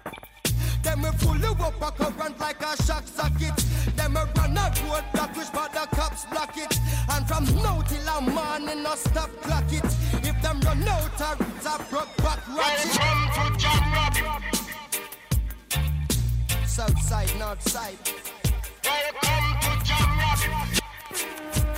Them 0.84 1.02
we 1.02 1.10
fully 1.12 1.48
up 1.48 1.82
a 1.82 1.92
current 1.92 2.40
like 2.40 2.62
a 2.62 2.84
shock 2.84 3.08
socket. 3.08 3.58
Them 3.96 4.14
we 4.14 4.22
run 4.36 4.58
a 4.58 4.72
road 4.88 5.06
block 5.14 5.36
which 5.36 5.52
but 5.54 5.72
the 5.74 5.88
cops 5.96 6.26
block 6.26 6.58
it. 6.58 6.80
And 7.12 7.28
from 7.28 7.46
now 7.64 7.82
till 7.82 8.08
a 8.08 8.22
morning 8.22 8.84
no 8.84 8.96
stop 8.96 9.30
clock 9.42 9.72
it. 9.72 9.86
If 10.26 10.42
them 10.42 10.60
run 10.62 10.88
out 10.88 11.12
it's 11.14 11.66
a 11.66 11.78
broke 11.90 12.16
back 12.18 12.48
ratchet. 12.48 13.00
Welcome 13.00 13.54
to 13.54 13.60
Jam 13.60 14.42
South 16.66 17.02
side, 17.02 17.34
north 17.38 17.62
side. 17.70 17.98
Welcome 18.84 19.60
to 19.62 19.86
Jam 19.86 20.12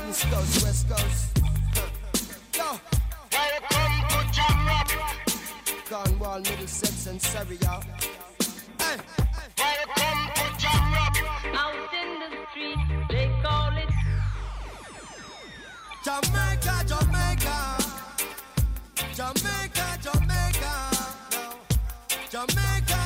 East 0.10 0.24
coast, 0.32 0.63
west 0.63 0.89
coast. 0.89 1.39
Yo. 2.56 2.80
Welcome 3.32 3.96
to 4.10 4.19
Jam 4.32 4.58
Cornwall, 5.89 6.39
Middlesex 6.41 7.08
and 7.08 7.22
Surrey, 7.22 7.58
y'all. 7.62 7.84
Jamaica, 8.93 9.08
in 11.99 12.10
the 12.19 12.29
street 12.51 12.77
they 13.10 13.27
call 13.41 13.75
it 13.77 13.89
Jamaica, 16.06 16.75
Jamaica, 19.15 19.88
Jamaica, 20.03 20.77
Jamaica. 22.29 23.03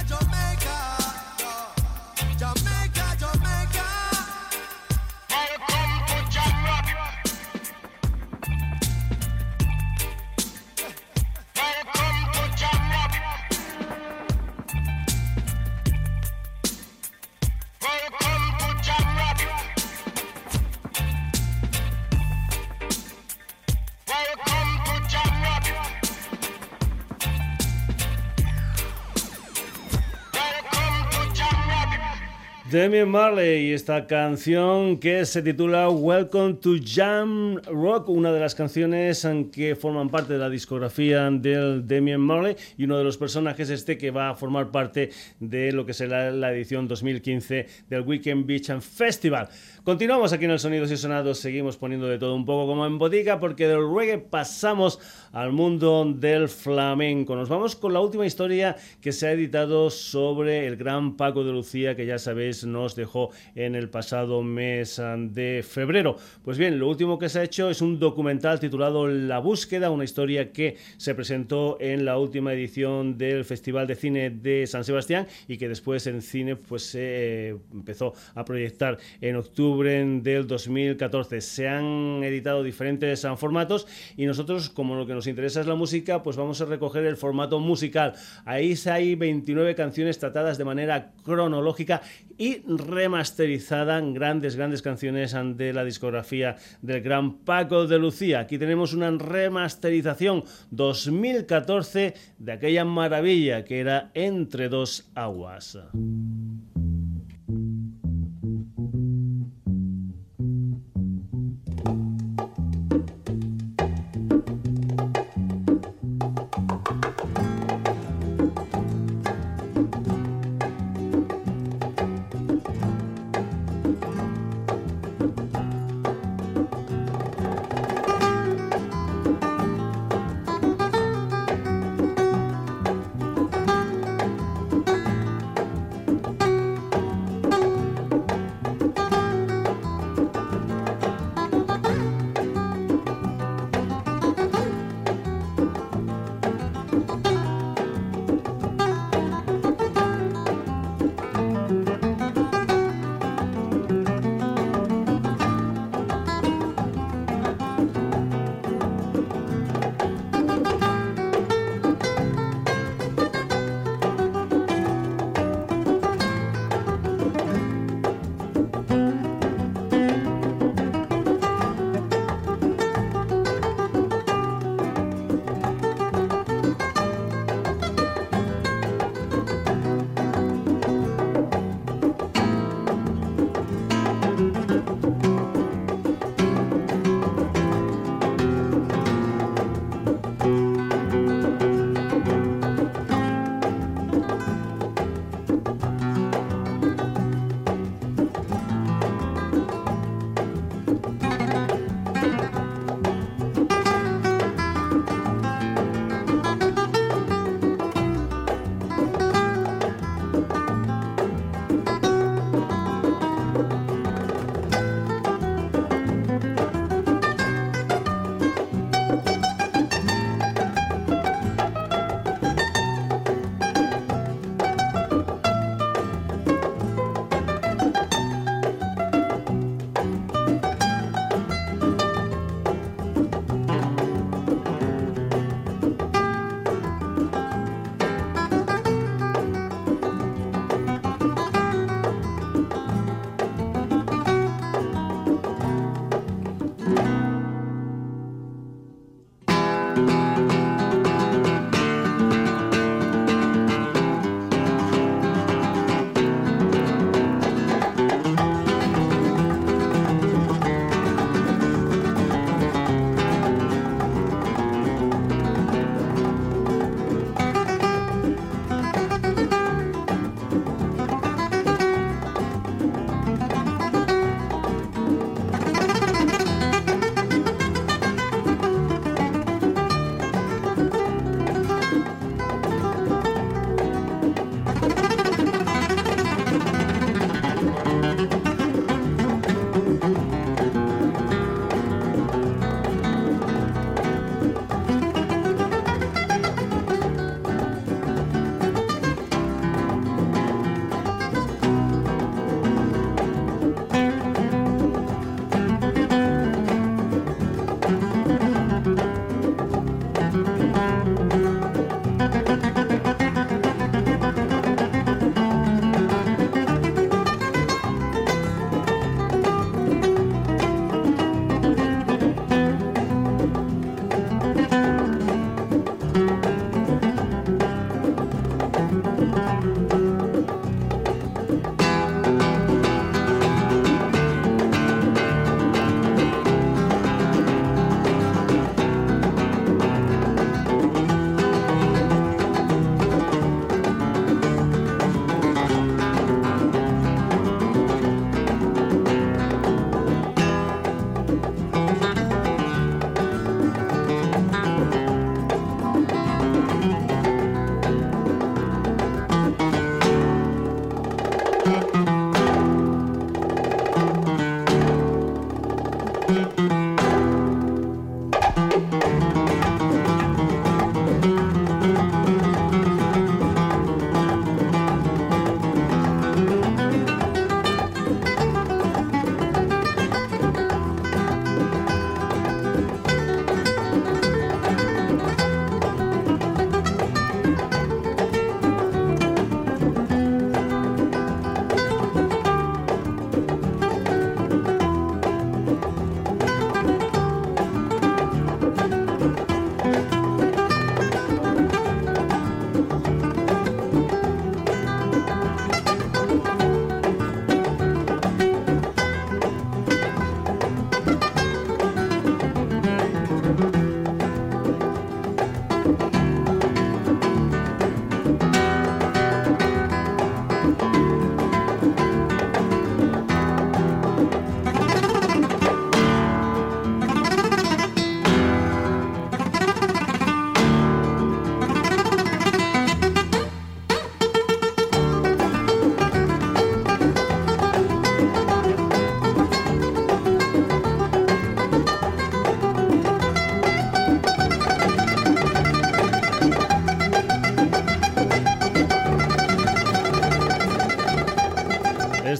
Demi 32.69 33.05
Marley 33.05 33.69
y 33.69 33.71
esta 33.71 34.07
canción 34.07 34.97
que 34.97 35.25
se 35.25 35.41
titula 35.41 35.89
Welcome 35.89 36.55
to 36.55 36.71
Jam 36.83 37.61
Rock, 37.63 38.09
una 38.09 38.33
de 38.33 38.41
las 38.41 38.55
canciones 38.55 39.25
que 39.53 39.77
forman 39.77 40.09
parte 40.09 40.33
de 40.33 40.39
la 40.39 40.49
discografía 40.49 41.29
del 41.31 41.87
Demi 41.87 42.17
Marley 42.17 42.57
y 42.77 42.83
uno 42.83 42.97
de 42.97 43.05
los 43.05 43.17
personajes 43.17 43.69
este 43.69 43.97
que 43.97 44.11
va 44.11 44.31
a 44.31 44.35
formar 44.35 44.69
parte 44.69 45.11
de 45.39 45.71
lo 45.71 45.85
que 45.85 45.93
será 45.93 46.29
la 46.29 46.51
edición 46.51 46.89
2015 46.89 47.67
del 47.89 48.01
Weekend 48.01 48.45
Beach 48.45 48.69
and 48.69 48.81
Festival. 48.81 49.47
Continuamos 49.85 50.33
aquí 50.33 50.43
en 50.43 50.51
el 50.51 50.59
Sonidos 50.59 50.91
y 50.91 50.97
Sonados, 50.97 51.39
seguimos 51.39 51.77
poniendo 51.77 52.07
de 52.07 52.19
todo 52.19 52.35
un 52.35 52.43
poco 52.43 52.67
como 52.67 52.85
en 52.85 52.97
botica 52.97 53.39
porque 53.39 53.69
del 53.69 53.89
reggae 53.95 54.17
pasamos 54.17 54.99
al 55.31 55.53
mundo 55.53 56.03
del 56.13 56.49
flamenco. 56.49 57.37
Nos 57.37 57.47
vamos 57.47 57.77
con 57.77 57.93
la 57.93 58.01
última 58.01 58.25
historia 58.25 58.75
que 58.99 59.13
se 59.13 59.27
ha 59.27 59.31
editado 59.31 59.89
sobre 59.89 60.67
el 60.67 60.75
gran 60.75 61.15
Paco 61.15 61.45
de 61.45 61.53
Lucía, 61.53 61.95
que 61.95 62.05
ya 62.05 62.19
sabéis 62.19 62.56
Nos 62.63 62.95
dejó 62.95 63.31
en 63.55 63.75
el 63.75 63.89
pasado 63.89 64.43
mes 64.43 65.01
de 65.29 65.63
febrero. 65.67 66.17
Pues 66.43 66.57
bien, 66.57 66.79
lo 66.79 66.87
último 66.87 67.19
que 67.19 67.29
se 67.29 67.39
ha 67.39 67.43
hecho 67.43 67.69
es 67.69 67.81
un 67.81 67.99
documental 67.99 68.59
titulado 68.59 69.07
La 69.07 69.39
búsqueda, 69.39 69.89
una 69.89 70.03
historia 70.03 70.51
que 70.51 70.77
se 70.97 71.15
presentó 71.15 71.77
en 71.79 72.05
la 72.05 72.17
última 72.17 72.53
edición 72.53 73.17
del 73.17 73.45
Festival 73.45 73.87
de 73.87 73.95
Cine 73.95 74.29
de 74.29 74.67
San 74.67 74.83
Sebastián 74.83 75.27
y 75.47 75.57
que 75.57 75.67
después 75.67 76.07
en 76.07 76.21
cine 76.21 76.55
pues 76.55 76.83
se 76.83 77.49
empezó 77.73 78.13
a 78.35 78.45
proyectar 78.45 78.97
en 79.21 79.35
octubre 79.35 80.03
del 80.21 80.47
2014. 80.47 81.41
Se 81.41 81.67
han 81.67 82.23
editado 82.23 82.63
diferentes 82.63 83.25
formatos 83.37 83.87
y 84.15 84.25
nosotros 84.25 84.69
como 84.69 84.95
lo 84.95 85.05
que 85.05 85.13
nos 85.13 85.27
interesa 85.27 85.61
es 85.61 85.67
la 85.67 85.75
música, 85.75 86.23
pues 86.23 86.37
vamos 86.37 86.61
a 86.61 86.65
recoger 86.65 87.05
el 87.05 87.17
formato 87.17 87.59
musical. 87.59 88.13
Ahí 88.45 88.75
hay 88.85 89.15
29 89.15 89.75
canciones 89.75 90.19
tratadas 90.19 90.57
de 90.57 90.65
manera 90.65 91.11
cronológica 91.23 92.01
y 92.37 92.46
remasterizada, 92.65 93.99
grandes, 94.01 94.55
grandes 94.55 94.81
canciones 94.81 95.35
de 95.55 95.73
la 95.73 95.83
discografía 95.83 96.55
del 96.81 97.01
gran 97.01 97.39
Paco 97.39 97.87
de 97.87 97.99
Lucía. 97.99 98.39
Aquí 98.39 98.57
tenemos 98.57 98.93
una 98.93 99.11
remasterización 99.11 100.43
2014 100.71 102.13
de 102.37 102.51
aquella 102.51 102.85
maravilla 102.85 103.63
que 103.63 103.79
era 103.79 104.11
Entre 104.13 104.69
dos 104.69 105.09
aguas. 105.15 105.77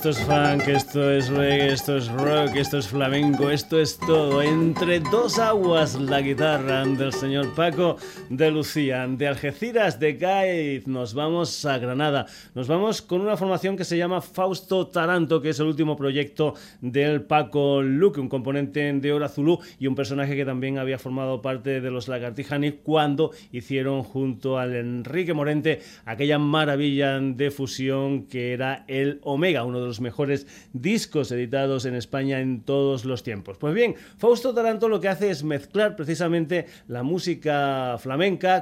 Esto 0.10 0.22
es 0.22 0.28
funk, 0.28 0.68
esto 0.70 1.12
es 1.12 1.28
reggae, 1.28 1.74
esto 1.74 1.98
es 1.98 2.08
rock, 2.08 2.56
esto 2.56 2.78
es 2.78 2.88
flamenco, 2.88 3.50
esto 3.50 3.78
es 3.78 3.98
todo. 3.98 4.42
Entre 4.42 5.02
dos 5.02 5.38
aguas, 5.38 5.96
la 5.96 6.22
guitarra 6.22 6.86
del 6.86 7.12
señor 7.12 7.54
Paco 7.56 7.98
de 8.30 8.52
Lucía. 8.52 9.08
De 9.08 9.28
Algeciras, 9.28 10.00
de 10.00 10.18
Cádiz, 10.18 10.88
nos 10.88 11.14
vamos 11.14 11.66
a 11.66 11.78
Granada. 11.78 12.26
Nos 12.56 12.68
vamos 12.68 13.02
con 13.02 13.22
una 13.22 13.38
formación 13.38 13.78
que 13.78 13.86
se 13.86 13.98
llama 13.98 14.22
Fausto 14.22 14.88
Taranto, 14.88 15.42
que 15.42 15.50
es 15.50 15.60
el 15.60 15.68
último 15.68 15.96
proyecto 15.96 16.56
del 16.82 17.22
Paco 17.22 17.82
Luque, 17.82 18.20
un 18.20 18.30
componente 18.30 18.92
de 18.92 19.14
Hora 19.14 19.30
Zulu 19.30 19.60
y 19.80 19.88
un 19.88 19.96
personaje 19.96 20.36
que 20.36 20.46
también 20.46 20.78
había 20.78 21.00
formado 21.00 21.42
parte 21.42 21.82
de 21.82 21.92
los 21.92 22.08
Lagartijani 22.08 22.74
cuando 22.84 23.32
hicieron 23.52 24.04
junto 24.04 24.58
al 24.58 24.76
Enrique 24.76 25.34
Morente 25.34 25.82
aquella 26.06 26.40
maravilla 26.40 27.20
de 27.20 27.52
fusión 27.52 28.28
que 28.28 28.54
era 28.54 28.84
el 28.88 29.20
Omega, 29.24 29.64
uno 29.64 29.80
de 29.80 29.88
los 29.88 30.02
mejores 30.02 30.48
discos 30.74 31.32
editados 31.32 31.86
en 31.86 31.96
España 31.96 32.40
en 32.40 32.62
todos 32.62 33.06
los 33.06 33.24
tiempos. 33.24 33.58
Pues 33.58 33.74
bien, 33.74 33.96
Fausto 34.18 34.54
Taranto 34.54 34.90
lo 34.90 35.00
que 35.00 35.08
hace 35.08 35.30
es 35.30 35.44
mezclar 35.44 35.96
precisamente 35.96 36.66
la 36.88 37.04
música 37.04 37.96
flamenca 38.00 38.17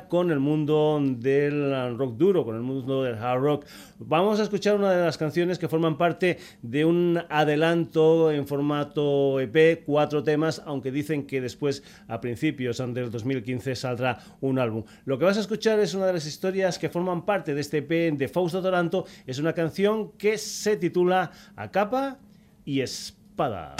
con 0.09 0.31
el 0.31 0.39
mundo 0.39 1.01
del 1.01 1.97
rock 1.97 2.17
duro, 2.17 2.43
con 2.43 2.55
el 2.55 2.61
mundo 2.61 3.03
del 3.03 3.15
hard 3.15 3.41
rock. 3.41 3.65
Vamos 3.99 4.41
a 4.41 4.43
escuchar 4.43 4.75
una 4.75 4.91
de 4.91 5.01
las 5.01 5.17
canciones 5.17 5.57
que 5.57 5.69
forman 5.69 5.97
parte 5.97 6.39
de 6.61 6.83
un 6.83 7.21
adelanto 7.29 8.33
en 8.33 8.47
formato 8.47 9.39
EP, 9.39 9.85
cuatro 9.85 10.23
temas, 10.23 10.61
aunque 10.65 10.91
dicen 10.91 11.25
que 11.25 11.39
después, 11.39 11.83
a 12.09 12.19
principios 12.19 12.77
del 12.77 13.09
2015, 13.09 13.75
saldrá 13.77 14.19
un 14.41 14.59
álbum. 14.59 14.83
Lo 15.05 15.17
que 15.17 15.23
vas 15.23 15.37
a 15.37 15.41
escuchar 15.41 15.79
es 15.79 15.93
una 15.93 16.07
de 16.07 16.13
las 16.13 16.25
historias 16.25 16.77
que 16.77 16.89
forman 16.89 17.25
parte 17.25 17.53
de 17.53 17.61
este 17.61 17.77
EP 17.77 18.17
de 18.17 18.27
Fausto 18.27 18.61
Taranto. 18.61 19.05
Es 19.25 19.39
una 19.39 19.53
canción 19.53 20.11
que 20.17 20.37
se 20.37 20.75
titula 20.75 21.31
A 21.55 21.71
capa 21.71 22.19
y 22.65 22.81
espada. 22.81 23.75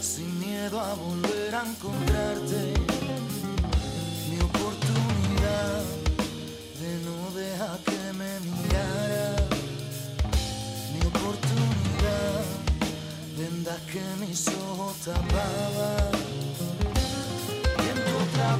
sin 0.00 0.40
miedo 0.40 0.80
a 0.80 0.94
volver 0.94 1.54
a 1.54 1.62
encontrarte. 1.64 2.74
Mi 4.28 4.38
oportunidad 4.40 5.82
de 6.80 6.90
no 7.06 7.30
dejar 7.38 7.78
que 7.84 8.12
me 8.18 8.40
mirara. 8.40 9.36
Mi 10.92 11.00
oportunidad 11.06 12.42
de 13.36 13.42
vendas 13.42 13.80
que 13.92 14.02
mis 14.20 14.48
ojos 14.48 14.96
tapaban. 15.04 16.12
Y 17.78 17.88
en 17.92 17.98
tu 18.04 18.14
otra 18.24 18.58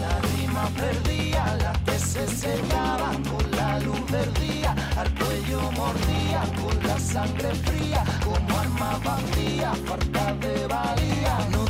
la 0.00 0.18
rima 0.36 0.68
perdía, 0.76 1.56
las 1.62 1.78
que 1.78 1.98
se 1.98 2.26
secaban 2.28 3.22
con 3.24 3.50
la 3.52 3.78
luz 3.80 4.10
del 4.10 4.32
día, 4.34 4.74
al 4.96 5.14
cuello 5.14 5.60
mordía 5.72 6.42
con 6.60 6.88
la 6.88 6.98
sangre 6.98 7.54
fría, 7.54 8.04
como 8.24 8.58
arma 8.58 8.98
vacía, 9.04 9.72
falta 9.86 10.34
de 10.34 10.66
valía. 10.66 11.61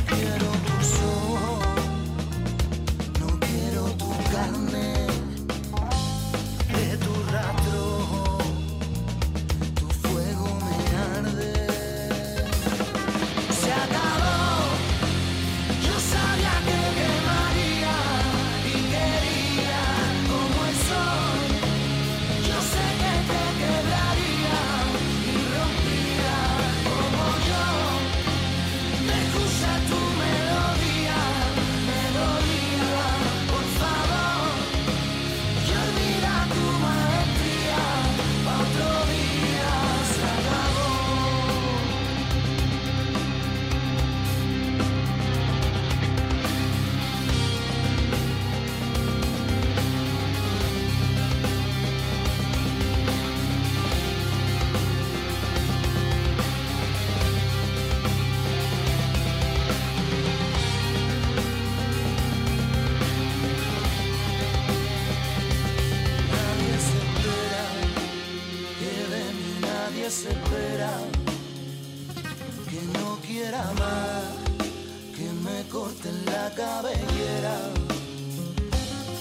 cabellera. 76.51 77.57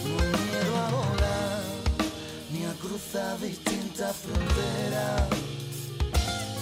No 0.04 0.38
miedo 0.44 0.76
a 0.76 0.88
volar, 0.90 1.62
ni 2.52 2.64
a 2.64 2.72
cruzar 2.74 3.38
distintas 3.38 4.16
fronteras. 4.16 5.28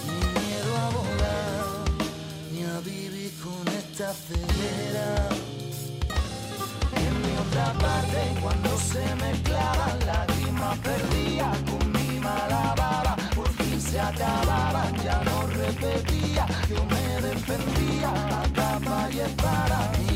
Ni 0.06 0.20
miedo 0.40 0.76
a 0.76 0.90
volar, 0.90 1.64
ni 2.52 2.62
a 2.64 2.80
vivir 2.80 3.32
con 3.42 3.66
esta 3.68 4.12
ceguera. 4.12 5.28
En 7.04 7.12
mi 7.22 7.32
otra 7.44 7.72
parte, 7.74 8.20
cuando 8.42 8.78
se 8.78 9.14
mezclaban 9.16 9.98
lágrimas 10.06 10.78
perdía 10.78 11.52
con 11.70 11.92
mi 11.92 12.20
mala 12.20 12.74
baba, 12.76 13.16
por 13.34 13.48
fin 13.48 13.80
se 13.80 13.98
acababan, 13.98 14.94
ya 15.02 15.22
no 15.24 15.46
repetía, 15.46 16.46
yo 16.68 16.84
me 16.84 17.28
defendía 17.28 18.10
a 18.10 18.42
capa 18.52 19.08
y 19.12 19.20
espada. 19.20 20.09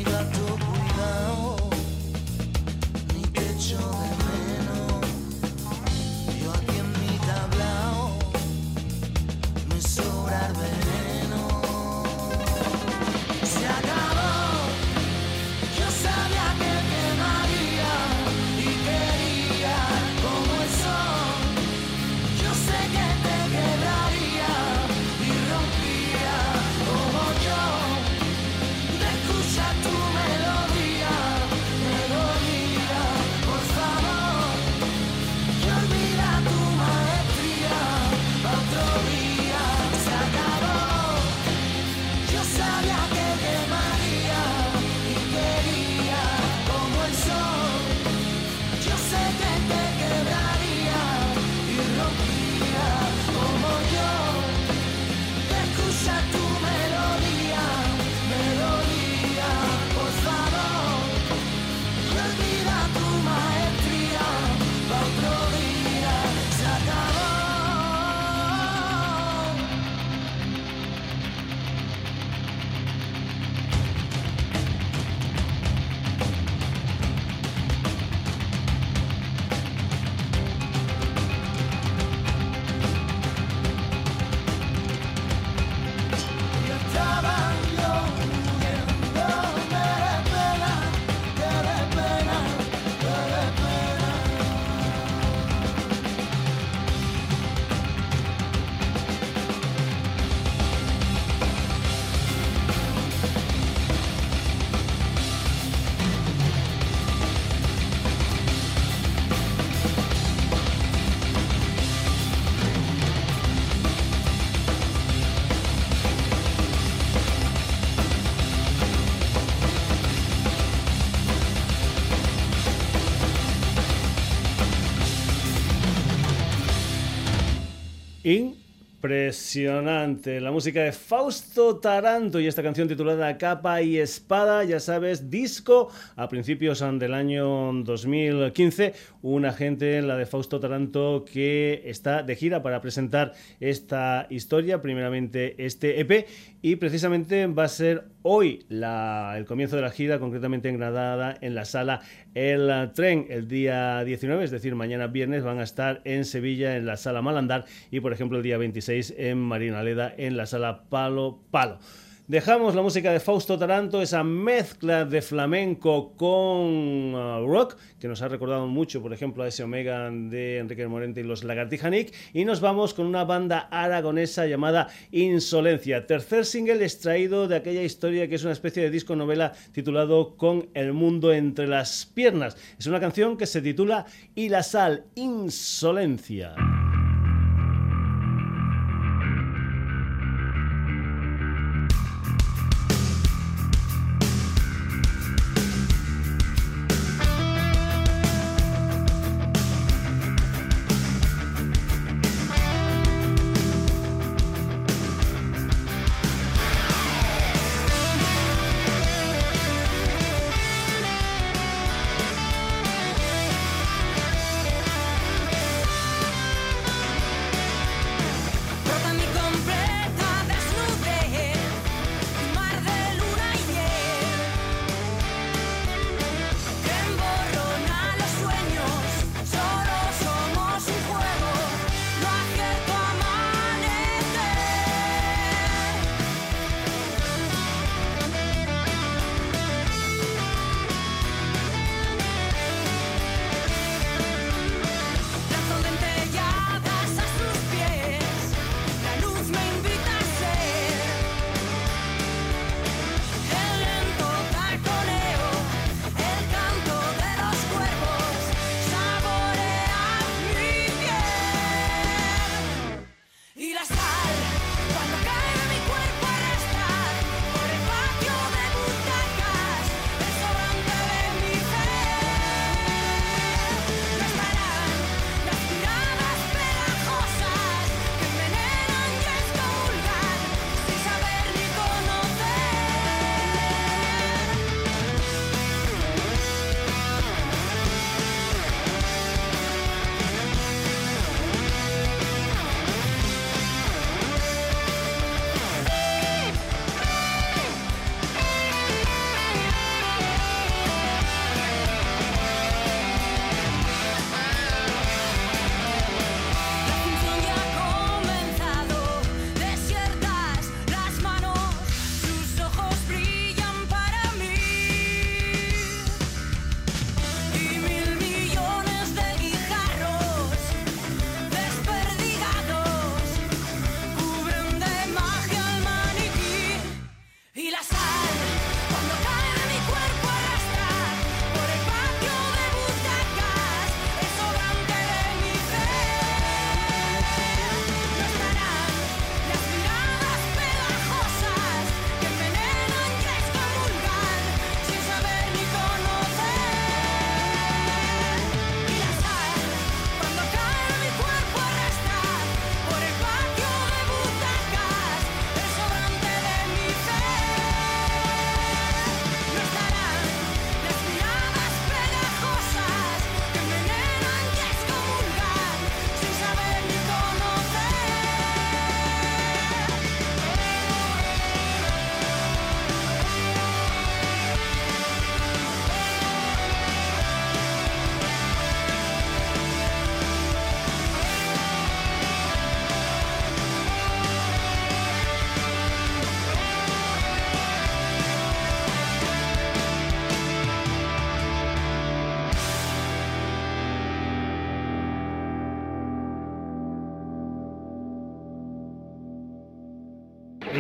Impresionante. 129.04 130.40
La 130.40 130.50
música 130.50 130.82
de 130.82 130.90
Fausto 130.90 131.76
Taranto 131.76 132.40
y 132.40 132.46
esta 132.46 132.62
canción 132.62 132.88
titulada 132.88 133.36
Capa 133.36 133.82
y 133.82 133.98
Espada, 133.98 134.64
ya 134.64 134.80
sabes, 134.80 135.28
disco 135.28 135.90
a 136.16 136.26
principios 136.30 136.80
del 136.80 137.12
año 137.12 137.70
2015. 137.82 138.94
Una 139.20 139.52
gente, 139.52 140.00
la 140.00 140.16
de 140.16 140.24
Fausto 140.24 140.58
Taranto, 140.58 141.26
que 141.30 141.82
está 141.84 142.22
de 142.22 142.34
gira 142.34 142.62
para 142.62 142.80
presentar 142.80 143.34
esta 143.60 144.26
historia, 144.30 144.80
primeramente 144.80 145.54
este 145.58 146.00
EP, 146.00 146.26
y 146.64 146.76
precisamente 146.76 147.46
va 147.46 147.64
a 147.64 147.68
ser 147.68 148.04
hoy 148.22 148.64
el 148.70 149.44
comienzo 149.44 149.76
de 149.76 149.82
la 149.82 149.90
gira, 149.90 150.18
concretamente 150.18 150.70
en 150.70 150.78
Granada, 150.78 151.36
en 151.42 151.54
la 151.54 151.66
sala 151.66 152.00
El 152.32 152.90
Tren, 152.94 153.26
el 153.28 153.48
día 153.48 154.02
19, 154.02 154.42
es 154.42 154.50
decir, 154.50 154.74
mañana 154.74 155.08
viernes 155.08 155.42
van 155.42 155.58
a 155.58 155.62
estar 155.62 156.00
en 156.04 156.24
Sevilla, 156.24 156.78
en 156.78 156.86
la 156.86 156.96
sala 156.96 157.20
Malandar, 157.20 157.66
y 157.90 158.00
por 158.00 158.14
ejemplo 158.14 158.38
el 158.38 158.44
día 158.44 158.56
26 158.56 159.12
en 159.18 159.40
Marinaleda, 159.40 160.14
en 160.16 160.38
la 160.38 160.46
sala 160.46 160.84
Palo 160.88 161.42
Palo. 161.50 161.80
Dejamos 162.26 162.74
la 162.74 162.80
música 162.80 163.12
de 163.12 163.20
Fausto 163.20 163.58
Taranto, 163.58 164.00
esa 164.00 164.24
mezcla 164.24 165.04
de 165.04 165.20
flamenco 165.20 166.14
con 166.16 167.14
uh, 167.14 167.46
rock, 167.46 167.76
que 168.00 168.08
nos 168.08 168.22
ha 168.22 168.28
recordado 168.28 168.66
mucho, 168.66 169.02
por 169.02 169.12
ejemplo, 169.12 169.42
a 169.42 169.48
ese 169.48 169.62
Omega 169.62 170.10
de 170.10 170.56
Enrique 170.56 170.86
Morente 170.86 171.20
y 171.20 171.24
los 171.24 171.44
Lagartijanic, 171.44 172.14
y 172.32 172.46
nos 172.46 172.62
vamos 172.62 172.94
con 172.94 173.04
una 173.04 173.24
banda 173.24 173.68
aragonesa 173.70 174.46
llamada 174.46 174.88
Insolencia. 175.10 176.06
Tercer 176.06 176.46
single 176.46 176.82
extraído 176.82 177.46
de 177.46 177.56
aquella 177.56 177.82
historia 177.82 178.26
que 178.26 178.36
es 178.36 178.44
una 178.44 178.54
especie 178.54 178.82
de 178.82 178.90
disco 178.90 179.14
novela 179.16 179.52
titulado 179.72 180.38
Con 180.38 180.70
el 180.72 180.94
mundo 180.94 181.30
entre 181.30 181.66
las 181.66 182.06
piernas. 182.06 182.56
Es 182.78 182.86
una 182.86 183.00
canción 183.00 183.36
que 183.36 183.44
se 183.44 183.60
titula 183.60 184.06
Y 184.34 184.48
la 184.48 184.62
sal, 184.62 185.04
Insolencia. 185.14 186.54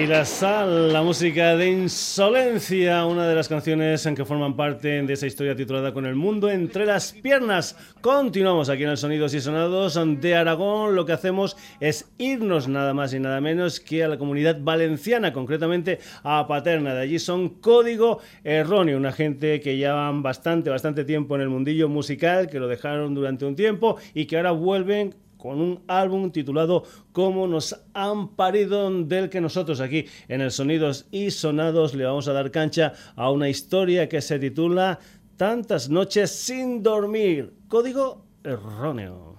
Y 0.04 0.06
la 0.06 0.26
sal, 0.26 0.92
la 0.92 1.02
música 1.02 1.56
de 1.56 1.70
Insolencia, 1.70 3.06
una 3.06 3.26
de 3.26 3.34
las 3.34 3.48
canciones 3.48 4.04
en 4.04 4.14
que 4.14 4.26
forman 4.26 4.54
parte 4.54 5.02
de 5.02 5.10
esa 5.10 5.26
historia 5.26 5.56
titulada 5.56 5.94
Con 5.94 6.04
el 6.04 6.14
mundo 6.14 6.50
entre 6.50 6.84
las 6.84 7.14
piernas. 7.14 7.74
Continuamos 8.02 8.68
aquí 8.68 8.82
en 8.82 8.90
el 8.90 8.98
Sonidos 8.98 9.32
y 9.32 9.40
Sonados 9.40 9.98
de 10.20 10.34
Aragón. 10.34 10.94
Lo 10.94 11.06
que 11.06 11.12
hacemos 11.12 11.56
es 11.80 12.12
irnos 12.18 12.68
nada 12.68 12.92
más 12.92 13.14
y 13.14 13.18
nada 13.18 13.40
menos 13.40 13.80
que 13.80 14.04
a 14.04 14.08
la 14.08 14.18
comunidad 14.18 14.58
valenciana, 14.60 15.32
concretamente 15.32 16.00
a 16.22 16.46
Paterna. 16.46 16.92
De 16.92 17.00
allí 17.00 17.18
son 17.18 17.48
Código 17.48 18.18
Erróneo, 18.42 18.98
una 18.98 19.12
gente 19.12 19.58
que 19.62 19.78
llevan 19.78 20.22
bastante, 20.22 20.68
bastante 20.68 21.04
tiempo 21.04 21.34
en 21.36 21.40
el 21.40 21.48
mundillo 21.48 21.88
musical, 21.88 22.50
que 22.50 22.60
lo 22.60 22.68
dejaron 22.68 23.14
durante 23.14 23.46
un 23.46 23.56
tiempo 23.56 23.96
y 24.12 24.26
que 24.26 24.36
ahora 24.36 24.50
vuelven 24.50 25.14
con 25.44 25.60
un 25.60 25.84
álbum 25.88 26.30
titulado 26.30 26.84
Cómo 27.12 27.46
nos 27.46 27.78
han 27.92 28.28
parido, 28.28 28.90
del 29.04 29.28
que 29.28 29.42
nosotros 29.42 29.78
aquí 29.82 30.06
en 30.26 30.40
el 30.40 30.50
Sonidos 30.50 31.06
y 31.10 31.32
Sonados 31.32 31.92
le 31.92 32.06
vamos 32.06 32.28
a 32.28 32.32
dar 32.32 32.50
cancha 32.50 32.94
a 33.14 33.30
una 33.30 33.50
historia 33.50 34.08
que 34.08 34.22
se 34.22 34.38
titula 34.38 34.98
Tantas 35.36 35.90
noches 35.90 36.30
sin 36.30 36.82
dormir. 36.82 37.52
Código 37.68 38.24
erróneo. 38.42 39.33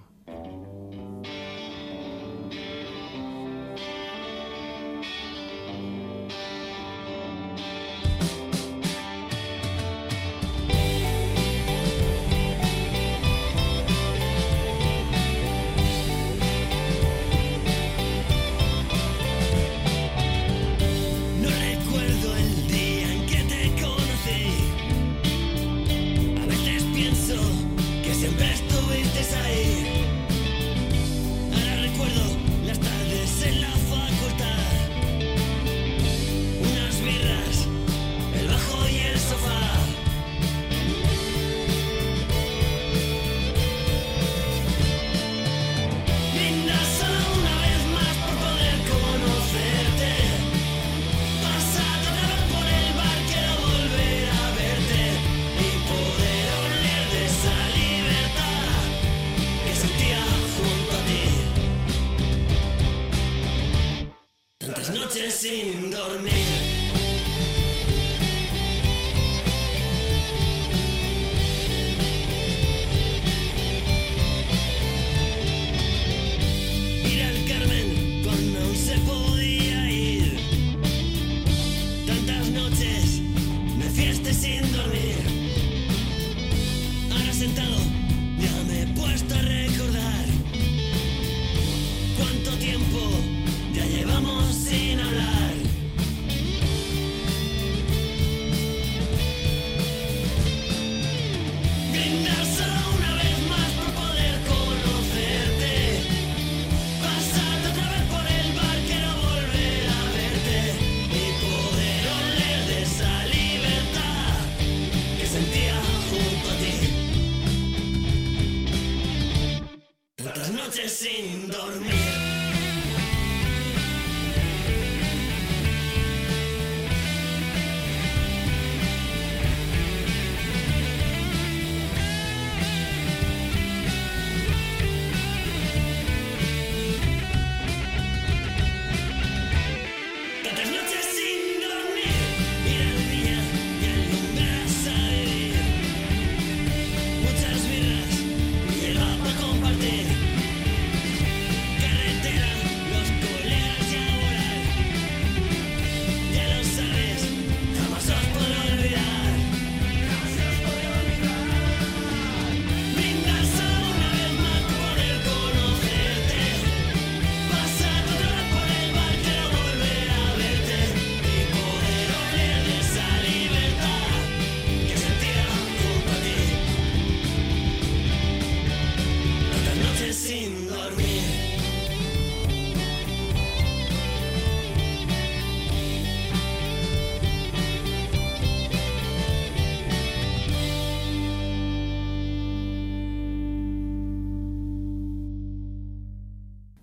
sentado 87.46 87.75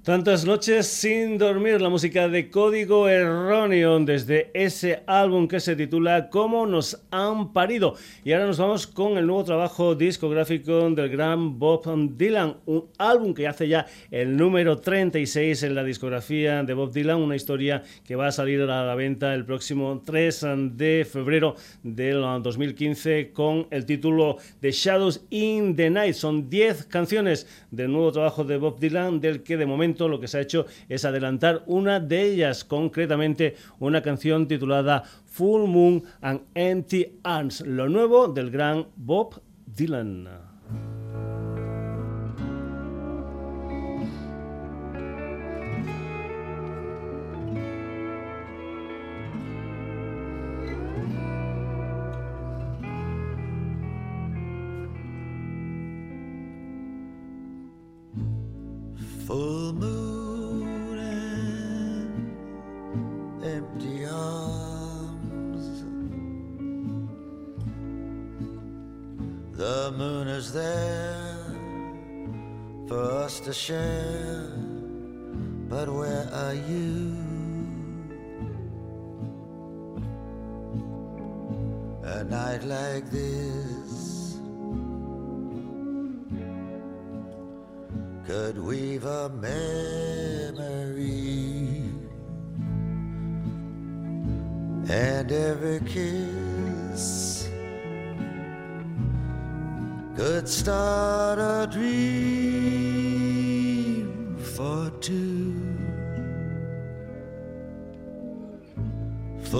Tantas 0.03 0.43
noches 0.43 0.87
sin 0.87 1.37
dormir, 1.37 1.79
la 1.79 1.87
música 1.87 2.27
de 2.27 2.49
Código 2.51 3.07
Erróneo 3.07 3.97
desde 4.01 4.51
ese 4.53 5.01
álbum 5.07 5.47
que 5.47 5.61
se 5.61 5.77
titula 5.77 6.29
Cómo 6.29 6.67
nos 6.67 7.01
han 7.09 7.53
parido. 7.53 7.95
Y 8.25 8.33
ahora 8.33 8.47
nos 8.47 8.57
vamos 8.57 8.85
con 8.85 9.17
el 9.17 9.25
nuevo 9.25 9.45
trabajo 9.45 9.95
discográfico 9.95 10.89
del 10.89 11.07
gran 11.07 11.57
Bob 11.57 11.85
Dylan, 12.17 12.57
un 12.65 12.89
álbum 12.97 13.33
que 13.33 13.47
hace 13.47 13.69
ya 13.69 13.85
el 14.11 14.35
número 14.35 14.77
36 14.77 15.63
en 15.63 15.73
la 15.73 15.85
discografía 15.85 16.63
de 16.63 16.73
Bob 16.73 16.91
Dylan, 16.91 17.21
una 17.21 17.37
historia 17.37 17.81
que 18.05 18.17
va 18.17 18.27
a 18.27 18.33
salir 18.33 18.59
a 18.63 18.83
la 18.83 18.95
venta 18.95 19.33
el 19.33 19.45
próximo 19.45 20.03
3 20.05 20.45
de 20.73 21.07
febrero 21.09 21.55
del 21.81 22.19
2015 22.43 23.31
con 23.31 23.67
el 23.71 23.85
título 23.85 24.35
The 24.59 24.71
Shadows 24.73 25.23
in 25.29 25.77
the 25.77 25.89
Night. 25.89 26.15
Son 26.15 26.49
10 26.49 26.87
canciones 26.87 27.47
del 27.71 27.89
nuevo 27.89 28.11
trabajo 28.11 28.43
de 28.43 28.57
Bob 28.57 28.81
Dylan 28.81 29.21
del 29.21 29.43
que 29.43 29.55
de 29.55 29.65
momento 29.65 29.92
lo 29.99 30.19
que 30.19 30.27
se 30.27 30.37
ha 30.37 30.41
hecho 30.41 30.65
es 30.89 31.05
adelantar 31.05 31.63
una 31.67 31.99
de 31.99 32.23
ellas, 32.23 32.63
concretamente 32.63 33.55
una 33.79 34.01
canción 34.01 34.47
titulada 34.47 35.03
Full 35.25 35.67
Moon 35.67 36.03
and 36.21 36.41
Empty 36.53 37.19
Arms, 37.23 37.61
lo 37.61 37.89
nuevo 37.89 38.27
del 38.27 38.51
gran 38.51 38.87
Bob 38.95 39.41
Dylan. 39.65 40.52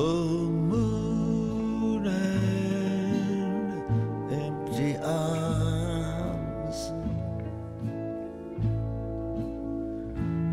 Moon 0.05 2.07
and 2.07 3.83
empty 4.31 4.97
arms. 4.97 6.91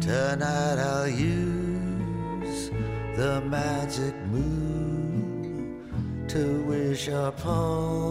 Tonight 0.05 0.79
I'll 0.79 1.09
use 1.09 2.71
the 3.17 3.41
magic 3.43 4.15
moon 4.27 5.85
to 6.29 6.63
wish 6.65 7.09
upon. 7.09 8.10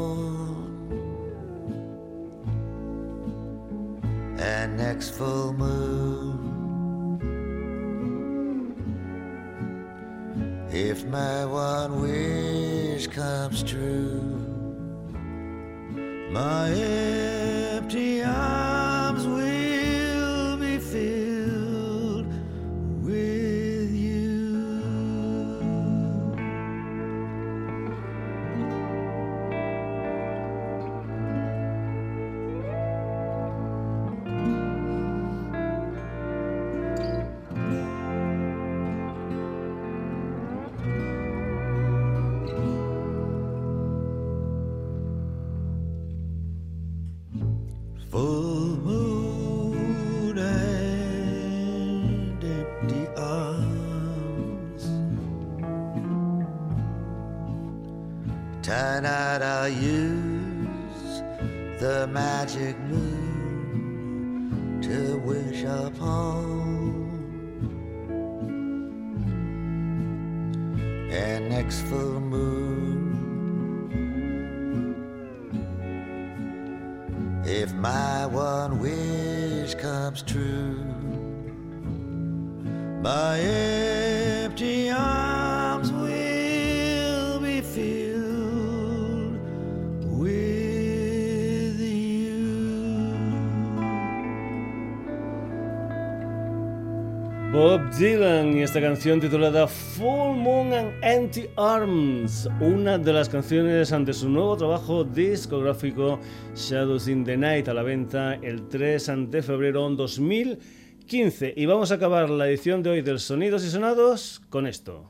Bob 97.52 97.90
Dylan 97.98 98.56
y 98.56 98.62
esta 98.62 98.80
canción 98.80 99.20
titulada 99.20 99.68
Full 99.68 100.38
Moon 100.38 100.72
and 100.72 100.94
Empty 101.02 101.48
Arms, 101.58 102.48
una 102.60 103.00
de 103.00 103.12
las 103.12 103.28
canciones 103.28 103.92
ante 103.92 104.14
su 104.14 104.30
nuevo 104.30 104.56
trabajo 104.56 105.04
discográfico 105.04 106.20
Shadows 106.56 107.08
in 107.08 107.24
the 107.24 107.36
Night 107.36 107.68
a 107.68 107.74
la 107.74 107.82
venta 107.82 108.36
el 108.36 108.68
3 108.68 109.32
de 109.32 109.42
febrero 109.42 109.90
de 109.90 109.96
2015. 109.96 111.56
Y 111.58 111.66
vamos 111.66 111.92
a 111.92 111.96
acabar 111.96 112.30
la 112.30 112.48
edición 112.48 112.84
de 112.84 112.92
hoy 112.92 113.02
del 113.02 113.20
Sonidos 113.20 113.66
y 113.66 113.70
Sonados 113.72 114.44
con 114.52 114.68
esto. 114.68 115.10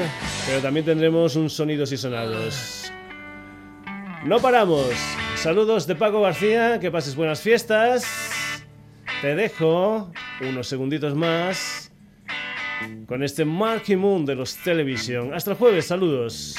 pero 0.47 0.61
también 0.61 0.85
tendremos 0.85 1.35
un 1.35 1.49
Sonidos 1.49 1.93
y 1.93 1.97
Sonados. 1.97 2.93
No 4.27 4.39
paramos. 4.39 4.91
Saludos 5.37 5.87
de 5.87 5.95
Paco 5.95 6.21
García, 6.21 6.79
que 6.79 6.91
pases 6.91 7.17
buenas 7.17 7.41
fiestas. 7.41 8.38
Te 9.21 9.35
dejo 9.35 10.13
unos 10.41 10.69
segunditos 10.69 11.17
más 11.17 11.91
con 13.07 13.25
este 13.25 13.45
Marky 13.45 13.97
Moon 13.97 14.25
de 14.25 14.37
los 14.37 14.55
Television. 14.59 15.35
Hasta 15.35 15.51
el 15.51 15.57
jueves, 15.57 15.87
saludos. 15.87 16.55